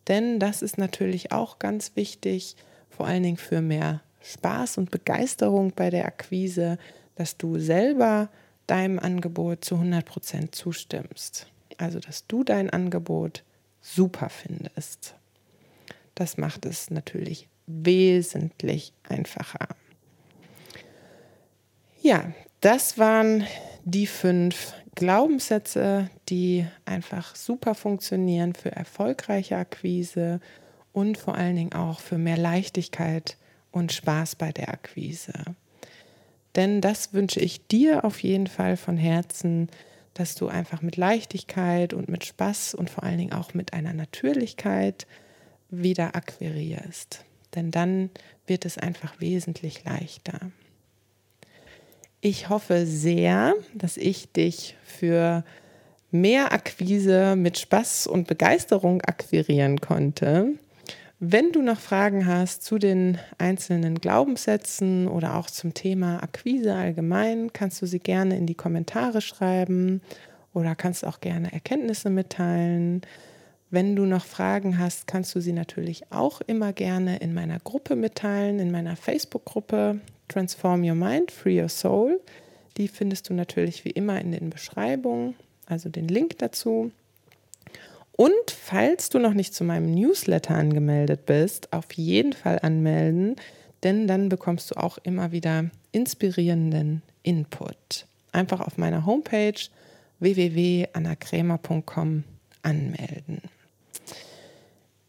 Denn 0.07 0.39
das 0.39 0.63
ist 0.63 0.79
natürlich 0.79 1.31
auch 1.31 1.59
ganz 1.59 1.95
wichtig, 1.95 2.55
vor 2.89 3.05
allen 3.05 3.23
Dingen 3.23 3.37
für 3.37 3.61
mehr 3.61 4.01
Spaß 4.21 4.79
und 4.79 4.89
Begeisterung 4.89 5.73
bei 5.75 5.89
der 5.91 6.05
Akquise, 6.05 6.79
dass 7.15 7.37
du 7.37 7.59
selber 7.59 8.29
deinem 8.67 8.99
Angebot 8.99 9.63
zu 9.63 9.75
100% 9.75 10.51
zustimmst. 10.51 11.47
Also, 11.77 11.99
dass 11.99 12.27
du 12.27 12.43
dein 12.43 12.69
Angebot 12.69 13.43
super 13.81 14.29
findest. 14.29 15.15
Das 16.15 16.37
macht 16.37 16.65
es 16.65 16.89
natürlich 16.89 17.47
wesentlich 17.67 18.93
einfacher. 19.07 19.67
Ja, 22.01 22.31
das 22.61 22.97
waren 22.97 23.45
die 23.83 24.07
fünf 24.07 24.73
Glaubenssätze, 24.95 26.09
die 26.29 26.65
einfach 26.85 27.35
super 27.35 27.75
funktionieren 27.75 28.53
für 28.55 28.71
erfolgreiche 28.71 29.57
Akquise 29.57 30.39
und 30.93 31.17
vor 31.17 31.35
allen 31.35 31.57
Dingen 31.57 31.73
auch 31.73 31.99
für 31.99 32.17
mehr 32.17 32.37
Leichtigkeit 32.37 33.37
und 33.71 33.91
Spaß 33.91 34.35
bei 34.35 34.51
der 34.51 34.69
Akquise. 34.69 35.33
Denn 36.55 36.81
das 36.81 37.13
wünsche 37.13 37.39
ich 37.39 37.67
dir 37.67 38.05
auf 38.05 38.23
jeden 38.23 38.47
Fall 38.47 38.77
von 38.77 38.97
Herzen, 38.97 39.69
dass 40.13 40.35
du 40.35 40.47
einfach 40.47 40.81
mit 40.81 40.95
Leichtigkeit 40.95 41.93
und 41.93 42.07
mit 42.07 42.25
Spaß 42.25 42.73
und 42.73 42.89
vor 42.89 43.03
allen 43.03 43.17
Dingen 43.17 43.33
auch 43.33 43.53
mit 43.53 43.73
einer 43.73 43.93
Natürlichkeit 43.93 45.05
wieder 45.69 46.15
akquirierst. 46.15 47.25
Denn 47.55 47.71
dann 47.71 48.09
wird 48.47 48.65
es 48.65 48.77
einfach 48.77 49.19
wesentlich 49.19 49.83
leichter. 49.83 50.39
Ich 52.21 52.49
hoffe 52.49 52.85
sehr, 52.85 53.53
dass 53.73 53.97
ich 53.97 54.31
dich 54.31 54.75
für 54.83 55.43
mehr 56.11 56.53
Akquise 56.53 57.35
mit 57.35 57.59
Spaß 57.59 58.07
und 58.07 58.27
Begeisterung 58.27 59.01
akquirieren 59.01 59.81
konnte. 59.81 60.53
Wenn 61.19 61.53
du 61.53 61.61
noch 61.61 61.79
Fragen 61.79 62.27
hast 62.27 62.63
zu 62.63 62.77
den 62.77 63.17
einzelnen 63.37 63.95
Glaubenssätzen 64.01 65.07
oder 65.07 65.35
auch 65.35 65.49
zum 65.49 65.73
Thema 65.73 66.21
Akquise 66.21 66.75
allgemein, 66.75 67.53
kannst 67.53 67.81
du 67.81 67.85
sie 67.85 67.99
gerne 67.99 68.37
in 68.37 68.47
die 68.47 68.55
Kommentare 68.55 69.21
schreiben 69.21 70.01
oder 70.53 70.75
kannst 70.75 71.05
auch 71.05 71.21
gerne 71.21 71.53
Erkenntnisse 71.53 72.09
mitteilen. 72.09 73.01
Wenn 73.71 73.95
du 73.95 74.05
noch 74.05 74.25
Fragen 74.25 74.77
hast, 74.77 75.07
kannst 75.07 75.33
du 75.35 75.39
sie 75.39 75.53
natürlich 75.53 76.11
auch 76.11 76.41
immer 76.41 76.73
gerne 76.73 77.17
in 77.17 77.33
meiner 77.33 77.59
Gruppe 77.59 77.95
mitteilen, 77.95 78.59
in 78.59 78.71
meiner 78.71 78.97
Facebook-Gruppe 78.97 80.01
Transform 80.27 80.83
Your 80.83 80.95
Mind, 80.95 81.31
Free 81.31 81.61
Your 81.61 81.69
Soul. 81.69 82.19
Die 82.75 82.89
findest 82.89 83.29
du 83.29 83.33
natürlich 83.33 83.85
wie 83.85 83.91
immer 83.91 84.19
in 84.19 84.33
den 84.33 84.49
Beschreibungen, 84.49 85.35
also 85.65 85.87
den 85.87 86.09
Link 86.09 86.39
dazu. 86.39 86.91
Und 88.17 88.49
falls 88.49 89.09
du 89.09 89.19
noch 89.19 89.33
nicht 89.33 89.53
zu 89.53 89.65
meinem 89.65 89.93
Newsletter 89.93 90.55
angemeldet 90.55 91.25
bist, 91.25 91.73
auf 91.73 91.91
jeden 91.93 92.33
Fall 92.33 92.59
anmelden, 92.61 93.35
denn 93.83 94.07
dann 94.07 94.29
bekommst 94.29 94.71
du 94.71 94.75
auch 94.75 94.97
immer 94.99 95.33
wieder 95.33 95.69
inspirierenden 95.91 97.01
Input. 97.23 98.07
Einfach 98.31 98.61
auf 98.61 98.77
meiner 98.77 99.05
Homepage 99.05 99.59
www.annakrämer.com 100.19 102.23
anmelden. 102.61 103.41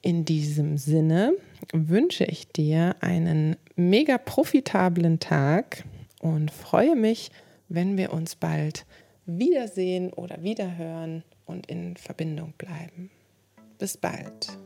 In 0.03 0.25
diesem 0.25 0.77
Sinne 0.77 1.33
wünsche 1.73 2.25
ich 2.25 2.49
dir 2.49 2.97
einen 3.01 3.55
mega 3.77 4.19
profitablen 4.19 5.21
Tag 5.21 5.85
und 6.21 6.51
freue 6.51 6.97
mich, 6.97 7.31
wenn 7.69 7.97
wir 7.97 8.13
uns 8.13 8.35
bald 8.37 8.85
wiedersehen 9.27 10.13
oder 10.13 10.43
wiederhören 10.43 11.23
und 11.47 11.67
in 11.67 11.97
Verbindung 11.97 12.53
bleiben. 12.59 13.11
Bis 13.79 13.97
bald. 13.97 14.59